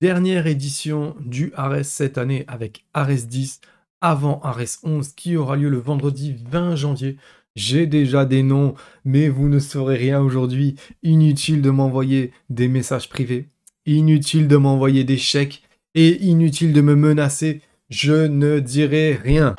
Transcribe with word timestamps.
Dernière 0.00 0.46
édition 0.46 1.16
du 1.18 1.52
Ares 1.56 1.84
cette 1.84 2.18
année 2.18 2.44
avec 2.46 2.84
Ares 2.94 3.26
10 3.26 3.60
avant 4.00 4.38
Ares 4.44 4.78
11 4.84 5.08
qui 5.08 5.36
aura 5.36 5.56
lieu 5.56 5.68
le 5.68 5.78
vendredi 5.78 6.36
20 6.52 6.76
janvier. 6.76 7.16
J'ai 7.56 7.88
déjà 7.88 8.24
des 8.24 8.44
noms, 8.44 8.74
mais 9.04 9.28
vous 9.28 9.48
ne 9.48 9.58
saurez 9.58 9.96
rien 9.96 10.20
aujourd'hui. 10.20 10.76
Inutile 11.02 11.62
de 11.62 11.70
m'envoyer 11.70 12.30
des 12.48 12.68
messages 12.68 13.08
privés. 13.08 13.48
Inutile 13.86 14.46
de 14.46 14.56
m'envoyer 14.56 15.02
des 15.02 15.18
chèques. 15.18 15.64
Et 15.96 16.22
inutile 16.22 16.72
de 16.72 16.80
me 16.80 16.94
menacer. 16.94 17.60
Je 17.90 18.28
ne 18.28 18.60
dirai 18.60 19.18
rien. 19.20 19.56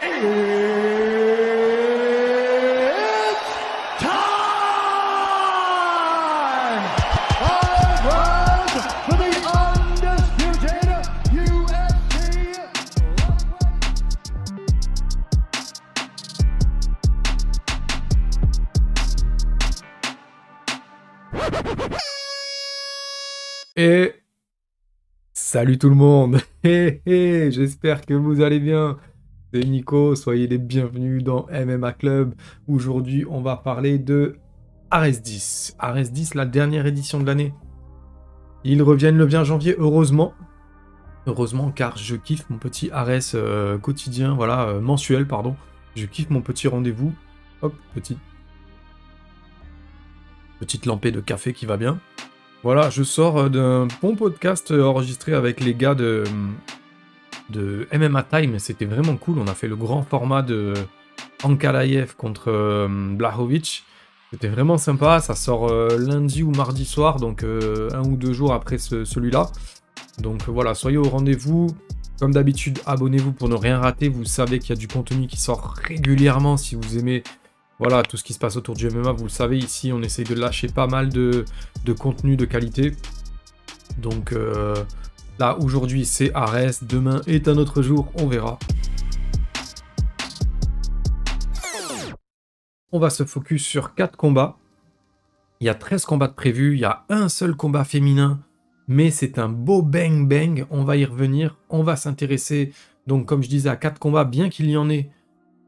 Et 23.75 24.13
salut 25.33 25.77
tout 25.77 25.89
le 25.89 25.95
monde. 25.95 26.39
J'espère 26.63 28.05
que 28.05 28.13
vous 28.13 28.41
allez 28.41 28.59
bien. 28.59 28.97
C'est 29.53 29.63
Nico, 29.63 30.15
soyez 30.15 30.47
les 30.47 30.57
bienvenus 30.57 31.23
dans 31.23 31.47
MMA 31.49 31.93
Club. 31.93 32.35
Aujourd'hui, 32.67 33.25
on 33.27 33.41
va 33.41 33.55
parler 33.55 33.97
de 33.97 34.35
Ares 34.91 35.21
10. 35.23 35.75
Ares 35.79 36.11
10, 36.11 36.35
la 36.35 36.45
dernière 36.45 36.85
édition 36.85 37.19
de 37.19 37.25
l'année. 37.25 37.53
Ils 38.63 38.83
reviennent 38.83 39.17
le 39.17 39.25
20 39.25 39.45
janvier, 39.45 39.75
heureusement. 39.77 40.33
Heureusement, 41.25 41.71
car 41.71 41.97
je 41.97 42.15
kiffe 42.15 42.49
mon 42.49 42.57
petit 42.57 42.91
Ares 42.91 43.33
euh, 43.33 43.77
quotidien, 43.77 44.35
voilà, 44.35 44.67
euh, 44.67 44.81
mensuel, 44.81 45.25
pardon. 45.25 45.55
Je 45.95 46.05
kiffe 46.05 46.29
mon 46.29 46.41
petit 46.41 46.67
rendez-vous. 46.67 47.13
Hop, 47.61 47.73
petit. 47.95 48.17
Petite 50.59 50.85
lampée 50.85 51.11
de 51.11 51.21
café 51.21 51.53
qui 51.53 51.65
va 51.65 51.77
bien. 51.77 51.99
Voilà, 52.61 52.89
je 52.89 53.03
sors 53.03 53.37
euh, 53.37 53.49
d'un 53.49 53.87
bon 54.01 54.17
podcast 54.17 54.71
euh, 54.71 54.83
enregistré 54.83 55.33
avec 55.33 55.61
les 55.61 55.73
gars 55.73 55.95
de, 55.95 56.25
de 57.49 57.87
MMA 57.93 58.23
Time. 58.23 58.59
C'était 58.59 58.85
vraiment 58.85 59.15
cool. 59.15 59.39
On 59.39 59.47
a 59.47 59.53
fait 59.53 59.69
le 59.69 59.77
grand 59.77 60.03
format 60.03 60.41
de 60.41 60.73
Ankalaev 61.43 62.15
contre 62.17 62.51
euh, 62.51 62.87
Blahovic. 62.89 63.85
C'était 64.31 64.49
vraiment 64.49 64.77
sympa. 64.77 65.21
Ça 65.21 65.35
sort 65.35 65.73
lundi 65.97 66.43
ou 66.43 66.51
mardi 66.51 66.85
soir, 66.85 67.19
donc 67.19 67.43
un 67.43 68.03
ou 68.03 68.15
deux 68.15 68.31
jours 68.31 68.53
après 68.53 68.77
celui-là. 68.77 69.49
Donc 70.19 70.43
voilà, 70.47 70.75
soyez 70.75 70.97
au 70.97 71.09
rendez-vous. 71.09 71.65
Comme 72.19 72.33
d'habitude, 72.33 72.77
abonnez-vous 72.85 73.31
pour 73.31 73.49
ne 73.49 73.55
rien 73.55 73.79
rater. 73.79 74.07
Vous 74.07 74.25
savez 74.25 74.59
qu'il 74.59 74.69
y 74.69 74.73
a 74.73 74.75
du 74.75 74.87
contenu 74.87 75.25
qui 75.25 75.37
sort 75.37 75.73
régulièrement 75.81 76.57
si 76.57 76.75
vous 76.75 76.99
aimez 76.99 77.23
voilà, 77.79 78.03
tout 78.03 78.17
ce 78.17 78.25
qui 78.25 78.33
se 78.33 78.39
passe 78.39 78.57
autour 78.57 78.75
du 78.75 78.89
MMA, 78.89 79.13
vous 79.13 79.23
le 79.23 79.29
savez, 79.29 79.57
ici, 79.57 79.93
on 79.93 80.01
essaye 80.01 80.25
de 80.25 80.35
lâcher 80.35 80.67
pas 80.67 80.85
mal 80.85 81.07
de, 81.07 81.45
contenu 81.97 82.35
de 82.35 82.43
qualité. 82.43 82.91
Donc 83.97 84.33
euh, 84.33 84.75
là, 85.39 85.57
aujourd'hui, 85.59 86.05
c'est 86.05 86.33
Ares. 86.33 86.81
Demain 86.81 87.21
est 87.25 87.47
un 87.47 87.57
autre 87.57 87.81
jour, 87.81 88.11
on 88.15 88.27
verra. 88.27 88.59
On 92.91 92.99
va 92.99 93.09
se 93.09 93.23
focus 93.23 93.63
sur 93.63 93.95
4 93.95 94.17
combats. 94.17 94.57
Il 95.61 95.67
y 95.67 95.69
a 95.69 95.75
13 95.75 96.03
combats 96.05 96.27
de 96.27 96.33
prévus, 96.33 96.73
il 96.73 96.81
y 96.81 96.85
a 96.85 97.05
un 97.07 97.29
seul 97.29 97.55
combat 97.55 97.85
féminin, 97.85 98.41
mais 98.87 99.09
c'est 99.09 99.39
un 99.39 99.47
beau 99.47 99.81
bang 99.81 100.27
bang, 100.27 100.65
on 100.69 100.83
va 100.83 100.97
y 100.97 101.05
revenir, 101.05 101.57
on 101.69 101.83
va 101.83 101.95
s'intéresser, 101.95 102.73
donc 103.07 103.25
comme 103.25 103.43
je 103.43 103.49
disais, 103.49 103.69
à 103.69 103.75
4 103.75 103.99
combats, 103.99 104.23
bien 104.23 104.49
qu'il 104.49 104.69
y 104.69 104.75
en 104.75 104.89
ait 104.89 105.09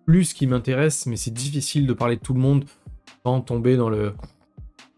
plus 0.05 0.33
qui 0.33 0.47
m'intéresse, 0.47 1.05
mais 1.05 1.15
c'est 1.15 1.33
difficile 1.33 1.87
de 1.87 1.93
parler 1.93 2.15
de 2.15 2.21
tout 2.21 2.33
le 2.33 2.39
monde 2.39 2.65
sans 3.25 3.41
tomber 3.41 3.77
dans 3.77 3.89
le, 3.89 4.13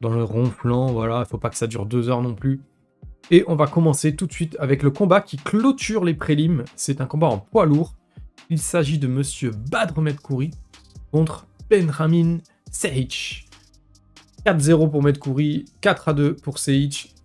dans 0.02 0.14
le 0.14 0.24
ronflant. 0.24 0.88
Voilà, 0.88 1.24
il 1.26 1.30
faut 1.30 1.38
pas 1.38 1.50
que 1.50 1.58
ça 1.58 1.68
dure 1.68 1.86
deux 1.86 2.10
heures 2.10 2.22
non 2.22 2.36
plus. 2.36 2.62
Et 3.32 3.44
on 3.48 3.56
va 3.56 3.68
commencer 3.68 4.16
tout 4.16 4.28
de 4.28 4.34
suite 4.34 4.58
avec 4.60 4.84
le 4.84 4.92
combat 4.92 5.22
qui 5.22 5.38
clôture 5.38 6.04
les 6.04 6.14
prélims. 6.14 6.66
C'est 6.76 7.02
un 7.02 7.06
combat 7.06 7.28
en 7.28 7.38
poids 7.38 7.66
lourd. 7.66 7.96
Il 8.50 8.60
s'agit 8.60 9.00
de 9.00 9.08
Monsieur 9.08 9.52
Badr 9.52 10.02
Medkouri 10.02 10.52
contre 11.12 11.48
Benjamin 11.70 12.40
Seic. 12.70 13.48
4-0 14.46 14.92
pour 14.92 15.02
Medkouri, 15.02 15.66
4-2 15.82 16.34
pour 16.34 16.60
Seic. 16.60 17.16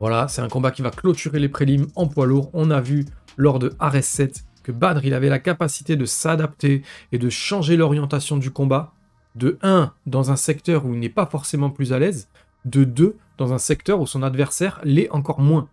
Voilà, 0.00 0.28
c'est 0.28 0.42
un 0.42 0.48
combat 0.48 0.72
qui 0.72 0.82
va 0.82 0.90
clôturer 0.90 1.38
les 1.38 1.48
prélims 1.48 1.86
en 1.94 2.06
poids 2.08 2.26
lourd. 2.26 2.50
On 2.52 2.70
a 2.70 2.80
vu 2.80 3.06
lors 3.36 3.58
de 3.58 3.70
RS7 3.80 4.42
que 4.66 4.72
Badr 4.72 5.04
il 5.04 5.14
avait 5.14 5.28
la 5.28 5.38
capacité 5.38 5.94
de 5.94 6.04
s'adapter 6.04 6.82
et 7.12 7.18
de 7.18 7.30
changer 7.30 7.76
l'orientation 7.76 8.36
du 8.36 8.50
combat, 8.50 8.92
de 9.36 9.58
1 9.62 9.92
dans 10.06 10.32
un 10.32 10.36
secteur 10.36 10.84
où 10.84 10.92
il 10.92 10.98
n'est 10.98 11.08
pas 11.08 11.26
forcément 11.26 11.70
plus 11.70 11.92
à 11.92 12.00
l'aise, 12.00 12.28
de 12.64 12.82
2 12.82 13.16
dans 13.38 13.52
un 13.52 13.58
secteur 13.58 14.00
où 14.00 14.08
son 14.08 14.24
adversaire 14.24 14.80
l'est 14.82 15.08
encore 15.10 15.38
moins. 15.38 15.68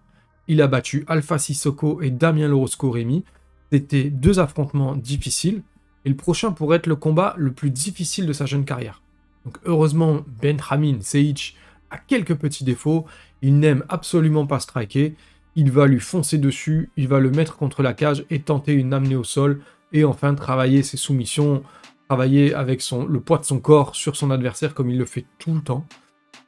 Il 0.48 0.62
a 0.62 0.68
battu 0.68 1.06
Alpha 1.08 1.40
Sissoko 1.40 2.04
et 2.04 2.12
Damien 2.12 2.48
Lorosco 2.48 2.92
Rémy. 2.92 3.24
C'était 3.72 4.12
deux 4.12 4.40
affrontements 4.40 4.96
difficiles, 4.96 5.64
et 6.06 6.10
le 6.10 6.16
prochain 6.16 6.52
pourrait 6.52 6.78
être 6.78 6.86
le 6.86 6.96
combat 6.96 7.34
le 7.36 7.52
plus 7.52 7.72
difficile 7.72 8.28
de 8.28 8.34
sa 8.34 8.46
jeune 8.46 8.64
carrière. 8.64 9.02
Donc 9.44 9.58
heureusement, 9.66 10.20
Benjamin 10.40 10.98
Seic 11.02 11.58
a 11.90 11.98
quelques 11.98 12.36
petits 12.36 12.64
défauts, 12.64 13.08
il 13.42 13.58
n'aime 13.58 13.86
absolument 13.90 14.46
pas 14.46 14.60
striker, 14.60 15.16
il 15.56 15.72
va 15.72 15.88
lui 15.88 16.00
foncer 16.00 16.38
dessus, 16.38 16.90
il 16.98 17.08
va 17.08 17.20
le 17.20 17.32
mettre 17.32 17.58
contre 17.58 17.84
la 17.84 17.94
cage 17.94 18.26
et 18.30 18.42
tenter 18.42 18.74
une 18.74 18.94
amenée 18.94 19.16
au 19.16 19.24
sol, 19.24 19.62
et 19.92 20.04
enfin 20.04 20.34
travailler 20.34 20.84
ses 20.84 20.98
soumissions, 20.98 21.64
travailler 22.10 22.54
avec 22.54 22.82
son, 22.82 23.06
le 23.06 23.20
poids 23.20 23.38
de 23.38 23.46
son 23.46 23.60
corps 23.60 23.96
sur 23.96 24.16
son 24.16 24.32
adversaire 24.32 24.74
comme 24.74 24.90
il 24.90 24.98
le 24.98 25.06
fait 25.06 25.26
tout 25.38 25.54
le 25.54 25.62
temps. 25.62 25.86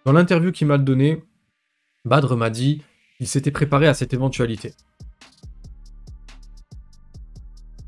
Dans 0.06 0.12
l'interview 0.12 0.52
qu'il 0.52 0.68
m'a 0.68 0.78
donné, 0.78 1.24
Badr 2.06 2.36
m'a 2.36 2.50
dit 2.50 2.82
qu'il 3.18 3.28
s'était 3.28 3.52
préparé 3.52 3.88
à 3.88 3.94
cette 3.94 4.14
éventualité. 4.14 4.74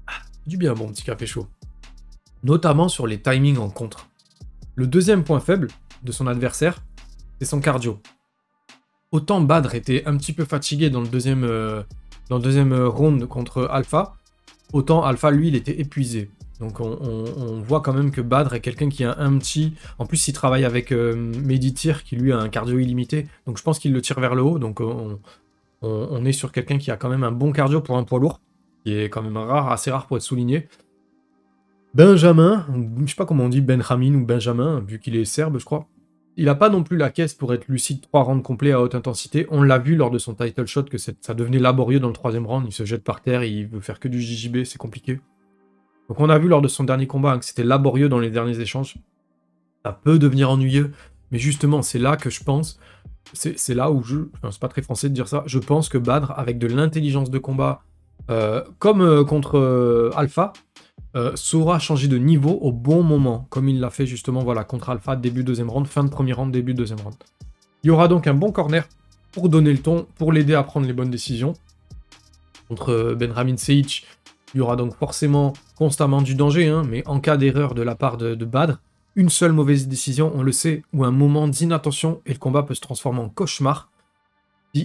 Ah, 0.08 0.22
du 0.46 0.58
bien 0.58 0.74
bon 0.74 0.90
petit 0.90 1.04
café 1.04 1.26
chaud. 1.26 1.48
Notamment 2.44 2.88
sur 2.88 3.08
les 3.08 3.22
timings 3.22 3.58
en 3.58 3.70
contre. 3.70 4.10
Le 4.76 4.86
deuxième 4.86 5.24
point 5.24 5.40
faible 5.40 5.70
de 6.04 6.12
son 6.12 6.28
adversaire, 6.28 6.84
c'est 7.40 7.46
son 7.46 7.60
cardio 7.60 8.00
autant 9.12 9.42
Badr 9.42 9.76
était 9.76 10.04
un 10.06 10.18
petit 10.18 10.34
peu 10.34 10.46
fatigué 10.46 10.90
dans 10.90 11.02
le 11.02 11.08
deuxième, 11.08 11.44
euh, 11.44 11.82
dans 12.30 12.38
le 12.38 12.44
deuxième 12.44 12.74
round 12.74 13.26
contre 13.28 13.68
Alpha, 13.72 14.16
autant 14.74 15.04
Alpha, 15.04 15.32
lui, 15.32 15.50
il 15.50 15.56
était 15.56 15.80
épuisé. 15.80 16.30
Donc 16.60 16.80
on, 16.80 17.62
voit 17.62 17.82
quand 17.82 17.94
même 17.94 18.10
que 18.10 18.22
Badr 18.22 18.56
est 18.56 18.62
quelqu'un 18.62 18.90
qui 18.90 19.04
a 19.04 19.16
un 19.20 19.38
petit... 19.38 19.74
En 20.00 20.08
plus, 20.08 20.28
il 20.28 20.34
travaille 20.34 20.66
avec 20.66 20.92
euh, 20.92 21.16
Meditir, 21.16 22.04
qui 22.04 22.16
lui 22.16 22.32
a 22.32 22.40
un 22.40 22.50
cardio 22.50 22.80
illimité. 22.80 23.28
Donc 23.46 23.60
je 23.60 23.64
pense 23.64 23.78
qu'il 23.78 23.94
le 23.94 24.02
tire 24.02 24.20
vers 24.20 24.34
le 24.34 24.42
haut. 24.42 24.58
Donc 24.58 24.80
on, 24.82 26.26
est 26.26 26.32
sur 26.32 26.52
quelqu'un 26.52 26.80
qui 26.80 26.90
a 26.90 26.98
quand 26.98 27.10
même 27.10 27.24
un 27.24 27.32
bon 27.32 27.52
cardio 27.52 27.82
pour 27.82 27.98
un 27.98 28.04
poids 28.04 28.20
lourd, 28.20 28.42
qui 28.84 28.98
est 28.98 29.10
quand 29.10 29.22
même 29.22 29.38
rare, 29.38 29.72
assez 29.72 29.92
rare 29.92 30.08
pour 30.08 30.18
être 30.18 30.24
souligné. 30.24 30.68
Benjamin, 31.94 32.66
je 33.06 33.10
sais 33.10 33.16
pas 33.16 33.26
comment 33.26 33.46
on 33.46 33.50
dit 33.50 33.62
Benjamin 33.62 34.16
ou 34.16 34.26
Benjamin, 34.26 34.80
vu 34.80 35.00
qu'il 35.00 35.16
est 35.16 35.26
serbe, 35.26 35.60
je 35.60 35.66
crois. 35.66 35.88
Il 36.38 36.46
n'a 36.46 36.56
pas 36.56 36.70
non 36.70 36.84
plus 36.84 36.98
la 36.98 37.10
caisse 37.10 37.34
pour 37.34 37.54
être 37.54 37.68
lucide 37.68 38.02
trois 38.02 38.22
rounds 38.22 38.44
complets 38.44 38.72
à 38.72 38.80
haute 38.80 38.94
intensité. 38.94 39.48
On 39.50 39.64
l'a 39.64 39.80
vu 39.80 39.96
lors 39.96 40.12
de 40.12 40.20
son 40.20 40.36
title 40.36 40.68
shot 40.68 40.84
que 40.84 41.00
ça 41.00 41.34
devenait 41.34 41.58
laborieux 41.58 42.00
dans 42.00 42.08
le 42.08 42.14
troisième 42.14 42.46
round. 42.46 42.66
Il 42.68 42.72
se 42.72 42.86
jette 42.86 43.04
par 43.04 43.22
terre, 43.22 43.44
il 43.44 43.68
veut 43.68 43.80
faire 43.80 44.00
que 44.00 44.08
du 44.08 44.22
JJB, 44.22 44.64
c'est 44.64 44.78
compliqué. 44.78 45.20
Donc 46.08 46.20
on 46.20 46.30
a 46.30 46.38
vu 46.38 46.48
lors 46.48 46.62
de 46.62 46.68
son 46.68 46.84
dernier 46.84 47.08
combat 47.08 47.34
hein, 47.34 47.40
que 47.40 47.46
c'était 47.46 47.64
laborieux 47.64 48.08
dans 48.08 48.20
les 48.20 48.30
derniers 48.30 48.60
échanges. 48.60 48.96
Ça 49.84 49.92
peut 49.92 50.20
devenir 50.20 50.50
ennuyeux, 50.50 50.92
mais 51.32 51.40
justement 51.40 51.82
c'est 51.82 52.00
là 52.00 52.18
que 52.18 52.30
je 52.30 52.44
pense, 52.44 52.80
c'est 53.34 53.74
là 53.74 53.92
où 53.92 54.04
je, 54.04 54.18
c'est 54.52 54.60
pas 54.60 54.70
très 54.70 54.82
français 54.82 55.10
de 55.10 55.14
dire 55.14 55.28
ça, 55.28 55.44
je 55.46 55.60
pense 55.60 55.90
que 55.90 55.98
Badr 55.98 56.38
avec 56.38 56.60
de 56.60 56.68
l'intelligence 56.68 57.30
de 57.30 57.38
combat, 57.40 57.82
euh, 58.30 58.64
comme 58.80 59.02
euh, 59.02 59.24
contre 59.24 59.58
euh, 59.58 60.12
Alpha, 60.16 60.54
euh, 61.16 61.32
saura 61.36 61.80
changer 61.80 62.08
de 62.08 62.18
niveau 62.18 62.52
au 62.62 62.72
bon 62.72 63.04
moment, 63.04 63.48
comme 63.50 63.70
il 63.70 63.80
l'a 63.80 63.90
fait 63.90 64.06
justement 64.06 64.44
voilà, 64.44 64.64
contre 64.64 64.90
Alpha, 64.90 65.16
début 65.16 65.44
deuxième 65.44 65.70
round, 65.70 65.88
fin 65.88 66.04
de 66.04 66.10
premier 66.10 66.34
round, 66.34 66.52
début 66.52 66.74
deuxième 66.74 67.00
round. 67.00 67.16
Il 67.84 67.88
y 67.88 67.90
aura 67.90 68.08
donc 68.08 68.28
un 68.28 68.34
bon 68.34 68.52
corner 68.52 68.88
pour 69.32 69.50
donner 69.50 69.72
le 69.72 69.80
ton, 69.80 70.08
pour 70.18 70.32
l'aider 70.32 70.54
à 70.54 70.64
prendre 70.64 70.86
les 70.86 70.94
bonnes 70.94 71.10
décisions. 71.10 71.54
Contre 72.68 72.92
euh, 72.92 73.16
Benjamin 73.16 73.58
Seic, 73.58 74.06
il 74.54 74.58
y 74.58 74.62
aura 74.62 74.76
donc 74.76 74.96
forcément 74.96 75.54
constamment 75.78 76.22
du 76.22 76.36
danger, 76.36 76.68
hein, 76.68 76.84
mais 76.90 77.08
en 77.08 77.20
cas 77.20 77.38
d'erreur 77.38 77.74
de 77.74 77.82
la 77.82 77.96
part 77.96 78.18
de, 78.18 78.36
de 78.36 78.46
Badr, 78.46 78.80
une 79.16 79.30
seule 79.30 79.52
mauvaise 79.52 79.88
décision, 79.88 80.32
on 80.36 80.44
le 80.44 80.52
sait, 80.52 80.84
ou 80.94 81.04
un 81.04 81.12
moment 81.12 81.48
d'inattention, 81.48 82.22
et 82.26 82.34
le 82.34 82.40
combat 82.40 82.64
peut 82.64 82.76
se 82.76 82.82
transformer 82.82 83.20
en 83.20 83.30
cauchemar 83.30 83.90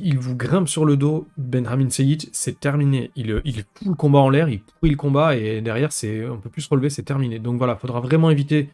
il 0.04 0.18
vous 0.18 0.36
grimpe 0.36 0.68
sur 0.68 0.84
le 0.84 0.96
dos, 0.96 1.26
Benjamin 1.36 1.90
Seyit, 1.90 2.28
c'est 2.32 2.60
terminé. 2.60 3.10
Il, 3.16 3.40
il 3.44 3.64
fout 3.74 3.88
le 3.88 3.94
combat 3.94 4.20
en 4.20 4.30
l'air, 4.30 4.48
il 4.48 4.60
pourrit 4.60 4.90
le 4.90 4.96
combat 4.96 5.36
et 5.36 5.60
derrière, 5.60 5.92
c'est 5.92 6.26
on 6.28 6.38
peut 6.38 6.50
plus 6.50 6.62
se 6.62 6.68
relever, 6.68 6.90
c'est 6.90 7.02
terminé. 7.02 7.38
Donc 7.38 7.58
voilà, 7.58 7.74
il 7.74 7.80
faudra 7.80 8.00
vraiment 8.00 8.30
éviter 8.30 8.70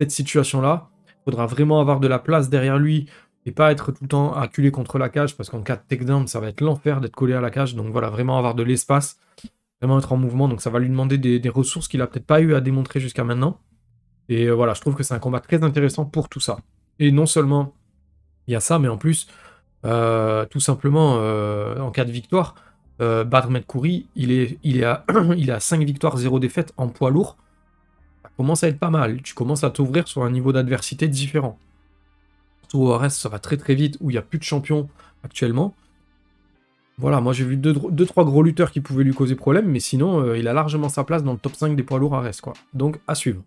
cette 0.00 0.10
situation-là. 0.10 0.88
Faudra 1.24 1.46
vraiment 1.46 1.80
avoir 1.80 2.00
de 2.00 2.08
la 2.08 2.18
place 2.18 2.50
derrière 2.50 2.78
lui 2.78 3.06
et 3.46 3.52
pas 3.52 3.72
être 3.72 3.92
tout 3.92 4.02
le 4.02 4.08
temps 4.08 4.32
acculé 4.34 4.70
contre 4.70 4.98
la 4.98 5.08
cage 5.08 5.36
parce 5.36 5.50
qu'en 5.50 5.62
cas 5.62 5.76
de 5.76 5.82
takedown, 5.88 6.26
ça 6.26 6.40
va 6.40 6.48
être 6.48 6.60
l'enfer 6.60 7.00
d'être 7.00 7.14
collé 7.14 7.34
à 7.34 7.40
la 7.40 7.50
cage. 7.50 7.74
Donc 7.74 7.92
voilà, 7.92 8.10
vraiment 8.10 8.38
avoir 8.38 8.54
de 8.54 8.62
l'espace, 8.62 9.18
vraiment 9.80 9.98
être 9.98 10.12
en 10.12 10.16
mouvement. 10.16 10.48
Donc 10.48 10.60
ça 10.60 10.70
va 10.70 10.78
lui 10.78 10.88
demander 10.88 11.18
des, 11.18 11.48
ressources 11.48 11.88
qu'il 11.88 12.02
a 12.02 12.06
peut-être 12.06 12.26
pas 12.26 12.40
eu 12.40 12.54
à 12.54 12.60
démontrer 12.60 13.00
jusqu'à 13.00 13.24
maintenant. 13.24 13.60
Et 14.28 14.46
euh, 14.46 14.52
voilà, 14.52 14.74
je 14.74 14.80
trouve 14.80 14.94
que 14.94 15.02
c'est 15.02 15.14
un 15.14 15.18
combat 15.18 15.40
très 15.40 15.62
intéressant 15.62 16.04
pour 16.04 16.28
tout 16.28 16.40
ça. 16.40 16.58
Et 16.98 17.12
non 17.12 17.26
seulement 17.26 17.74
il 18.46 18.52
y 18.52 18.56
a 18.56 18.60
ça, 18.60 18.78
mais 18.78 18.88
en 18.88 18.98
plus, 18.98 19.26
euh, 19.84 20.46
tout 20.46 20.60
simplement, 20.60 21.16
euh, 21.18 21.78
en 21.78 21.90
cas 21.90 22.04
de 22.04 22.10
victoire, 22.10 22.54
euh, 23.00 23.24
Badr 23.24 23.50
Medkouri, 23.50 24.06
il 24.14 24.30
est, 24.30 24.58
il, 24.62 24.78
est 24.78 24.84
à, 24.84 25.04
il 25.36 25.50
a 25.50 25.60
5 25.60 25.82
victoires, 25.82 26.16
0 26.16 26.38
défaites 26.38 26.72
en 26.76 26.88
poids 26.88 27.10
lourd. 27.10 27.36
Ça 28.22 28.30
commence 28.36 28.64
à 28.64 28.68
être 28.68 28.78
pas 28.78 28.90
mal. 28.90 29.20
Tu 29.22 29.34
commences 29.34 29.64
à 29.64 29.70
t'ouvrir 29.70 30.06
sur 30.08 30.22
un 30.22 30.30
niveau 30.30 30.52
d'adversité 30.52 31.08
différent. 31.08 31.58
Surtout 32.62 32.86
au 32.86 32.96
reste, 32.96 33.18
ça 33.18 33.28
va 33.28 33.38
très 33.38 33.56
très 33.56 33.74
vite, 33.74 33.96
où 34.00 34.10
il 34.10 34.14
n'y 34.14 34.18
a 34.18 34.22
plus 34.22 34.38
de 34.38 34.44
champions 34.44 34.88
actuellement. 35.24 35.74
Voilà, 36.96 37.20
moi 37.20 37.32
j'ai 37.32 37.44
vu 37.44 37.56
2-3 37.56 38.24
gros 38.24 38.44
lutteurs 38.44 38.70
qui 38.70 38.80
pouvaient 38.80 39.02
lui 39.02 39.12
causer 39.12 39.34
problème, 39.34 39.66
mais 39.66 39.80
sinon, 39.80 40.20
euh, 40.20 40.38
il 40.38 40.46
a 40.46 40.52
largement 40.52 40.88
sa 40.88 41.02
place 41.02 41.24
dans 41.24 41.32
le 41.32 41.38
top 41.38 41.56
5 41.56 41.74
des 41.74 41.82
poids 41.82 41.98
lourds 41.98 42.14
à 42.14 42.20
reste, 42.20 42.40
quoi. 42.40 42.52
Donc, 42.72 43.00
à 43.08 43.16
suivre. 43.16 43.42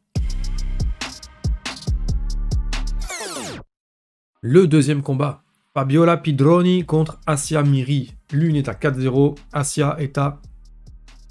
Le 4.41 4.67
deuxième 4.67 5.01
combat, 5.01 5.43
Fabiola 5.77 6.17
Pidroni 6.17 6.85
contre 6.87 7.19
Asia 7.27 7.61
Miri. 7.61 8.15
L'une 8.31 8.55
est 8.55 8.67
à 8.67 8.73
4-0, 8.73 9.37
Asia 9.53 9.95
est 9.99 10.17
à 10.17 10.41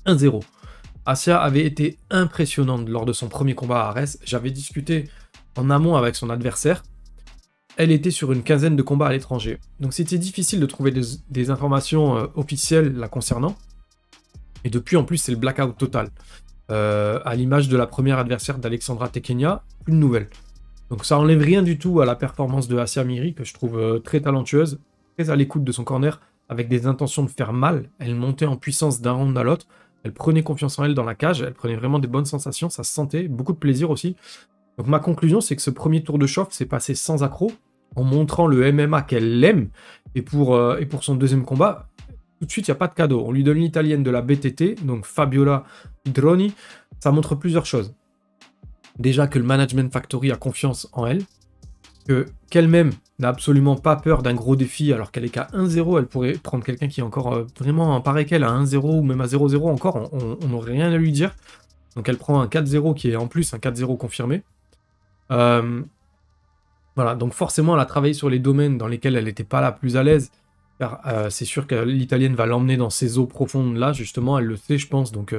1-0. 0.06 0.40
Asia 1.04 1.40
avait 1.40 1.64
été 1.64 1.98
impressionnante 2.10 2.88
lors 2.88 3.06
de 3.06 3.12
son 3.12 3.26
premier 3.26 3.56
combat 3.56 3.80
à 3.80 3.88
Arès. 3.88 4.20
J'avais 4.24 4.52
discuté 4.52 5.10
en 5.56 5.68
amont 5.68 5.96
avec 5.96 6.14
son 6.14 6.30
adversaire. 6.30 6.84
Elle 7.76 7.90
était 7.90 8.12
sur 8.12 8.30
une 8.30 8.44
quinzaine 8.44 8.76
de 8.76 8.82
combats 8.82 9.08
à 9.08 9.12
l'étranger. 9.12 9.58
Donc 9.80 9.92
c'était 9.92 10.16
difficile 10.16 10.60
de 10.60 10.66
trouver 10.66 10.92
des, 10.92 11.50
informations 11.50 12.16
euh, 12.16 12.26
officielles 12.36 12.92
la 12.92 13.08
concernant. 13.08 13.56
Et 14.62 14.70
depuis, 14.70 14.96
en 14.96 15.02
plus, 15.02 15.18
c'est 15.18 15.32
le 15.32 15.38
blackout 15.38 15.76
total. 15.76 16.10
Euh, 16.70 17.18
à 17.24 17.34
l'image 17.34 17.68
de 17.68 17.76
la 17.76 17.88
première 17.88 18.20
adversaire 18.20 18.58
d'Alexandra 18.58 19.08
Tekenia, 19.08 19.64
plus 19.82 19.92
de 19.92 19.98
nouvelles. 19.98 20.28
Donc 20.90 21.04
ça 21.04 21.18
enlève 21.18 21.40
rien 21.40 21.62
du 21.62 21.78
tout 21.78 22.00
à 22.00 22.06
la 22.06 22.14
performance 22.14 22.68
de 22.68 22.78
Asia 22.78 23.02
Miri, 23.02 23.34
que 23.34 23.44
je 23.44 23.52
trouve 23.52 23.78
euh, 23.78 23.98
très 23.98 24.20
talentueuse, 24.20 24.78
très 25.16 25.30
à 25.30 25.36
l'écoute 25.36 25.64
de 25.64 25.72
son 25.72 25.84
corner, 25.84 26.20
avec 26.48 26.68
des 26.68 26.86
intentions 26.86 27.24
de 27.24 27.30
faire 27.30 27.52
mal. 27.52 27.90
Elle 27.98 28.14
montait 28.14 28.46
en 28.46 28.56
puissance 28.56 29.00
d'un 29.00 29.12
round 29.12 29.36
à 29.36 29.42
l'autre. 29.42 29.66
Elle 30.04 30.12
prenait 30.12 30.44
confiance 30.44 30.78
en 30.78 30.84
elle 30.84 30.94
dans 30.94 31.04
la 31.04 31.16
cage. 31.16 31.42
Elle 31.42 31.54
prenait 31.54 31.74
vraiment 31.74 31.98
des 31.98 32.06
bonnes 32.06 32.24
sensations. 32.24 32.70
Ça 32.70 32.84
se 32.84 32.92
sentait. 32.92 33.26
Beaucoup 33.26 33.52
de 33.52 33.58
plaisir 33.58 33.90
aussi. 33.90 34.14
Donc 34.78 34.86
ma 34.86 35.00
conclusion, 35.00 35.40
c'est 35.40 35.56
que 35.56 35.62
ce 35.62 35.70
premier 35.70 36.04
tour 36.04 36.18
de 36.18 36.26
chauffe 36.26 36.52
s'est 36.52 36.66
passé 36.66 36.94
sans 36.94 37.24
accroc, 37.24 37.52
en 37.96 38.04
montrant 38.04 38.46
le 38.46 38.70
MMA 38.70 39.02
qu'elle 39.02 39.42
aime. 39.42 39.70
Et 40.14 40.22
pour, 40.22 40.54
euh, 40.54 40.78
et 40.78 40.86
pour 40.86 41.02
son 41.02 41.16
deuxième 41.16 41.44
combat, 41.44 41.88
tout 42.38 42.46
de 42.46 42.50
suite, 42.50 42.68
il 42.68 42.70
n'y 42.70 42.76
a 42.76 42.78
pas 42.78 42.86
de 42.86 42.94
cadeau. 42.94 43.24
On 43.26 43.32
lui 43.32 43.42
donne 43.42 43.58
l'italienne 43.58 44.04
de 44.04 44.10
la 44.10 44.22
BTT, 44.22 44.76
donc 44.84 45.04
Fabiola 45.04 45.64
Droni. 46.04 46.52
Ça 47.00 47.10
montre 47.10 47.34
plusieurs 47.34 47.66
choses 47.66 47.92
déjà 48.98 49.26
que 49.26 49.38
le 49.38 49.44
Management 49.44 49.92
Factory 49.92 50.32
a 50.32 50.36
confiance 50.36 50.88
en 50.92 51.06
elle, 51.06 51.22
que 52.06 52.26
qu'elle-même 52.50 52.92
n'a 53.18 53.28
absolument 53.28 53.76
pas 53.76 53.96
peur 53.96 54.22
d'un 54.22 54.34
gros 54.34 54.56
défi 54.56 54.92
alors 54.92 55.10
qu'elle 55.10 55.24
est 55.24 55.30
qu'à 55.30 55.48
1-0, 55.52 55.98
elle 55.98 56.06
pourrait 56.06 56.34
prendre 56.34 56.64
quelqu'un 56.64 56.88
qui 56.88 57.00
est 57.00 57.02
encore 57.02 57.34
euh, 57.34 57.46
vraiment 57.58 58.00
pareil 58.00 58.26
qu'elle 58.26 58.44
à 58.44 58.50
1-0 58.50 58.98
ou 58.98 59.02
même 59.02 59.20
à 59.20 59.26
0-0 59.26 59.70
encore, 59.70 60.10
on 60.12 60.48
n'aurait 60.48 60.72
rien 60.72 60.92
à 60.92 60.96
lui 60.96 61.12
dire. 61.12 61.34
Donc 61.96 62.08
elle 62.08 62.18
prend 62.18 62.40
un 62.40 62.46
4-0 62.46 62.94
qui 62.94 63.10
est 63.10 63.16
en 63.16 63.26
plus 63.26 63.54
un 63.54 63.58
4-0 63.58 63.96
confirmé. 63.96 64.42
Euh, 65.32 65.82
voilà, 66.94 67.14
donc 67.14 67.32
forcément 67.32 67.74
elle 67.74 67.80
a 67.80 67.86
travaillé 67.86 68.14
sur 68.14 68.30
les 68.30 68.38
domaines 68.38 68.78
dans 68.78 68.86
lesquels 68.86 69.16
elle 69.16 69.24
n'était 69.24 69.44
pas 69.44 69.60
la 69.60 69.72
plus 69.72 69.96
à 69.96 70.02
l'aise. 70.02 70.30
Car 70.78 71.00
euh, 71.06 71.30
c'est 71.30 71.46
sûr 71.46 71.66
que 71.66 71.74
l'italienne 71.74 72.34
va 72.34 72.44
l'emmener 72.44 72.76
dans 72.76 72.90
ces 72.90 73.16
eaux 73.16 73.26
profondes 73.26 73.76
là, 73.76 73.94
justement, 73.94 74.38
elle 74.38 74.44
le 74.44 74.56
sait, 74.56 74.76
je 74.76 74.86
pense. 74.88 75.10
Donc, 75.10 75.34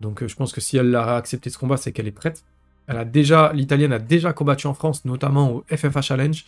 donc 0.00 0.24
je 0.24 0.34
pense 0.36 0.52
que 0.52 0.60
si 0.60 0.76
elle 0.76 0.94
a 0.94 1.16
accepté 1.16 1.50
ce 1.50 1.58
combat, 1.58 1.76
c'est 1.76 1.90
qu'elle 1.90 2.06
est 2.06 2.12
prête. 2.12 2.44
Elle 2.86 2.98
a 2.98 3.04
déjà, 3.04 3.52
l'italienne 3.52 3.92
a 3.92 3.98
déjà 3.98 4.32
combattu 4.32 4.66
en 4.66 4.74
France, 4.74 5.04
notamment 5.04 5.52
au 5.52 5.64
FFA 5.74 6.02
Challenge. 6.02 6.44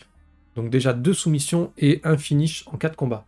Donc 0.55 0.69
déjà 0.69 0.93
deux 0.93 1.13
soumissions 1.13 1.71
et 1.77 2.01
un 2.03 2.17
finish 2.17 2.65
en 2.67 2.77
quatre 2.77 2.95
combats. 2.95 3.25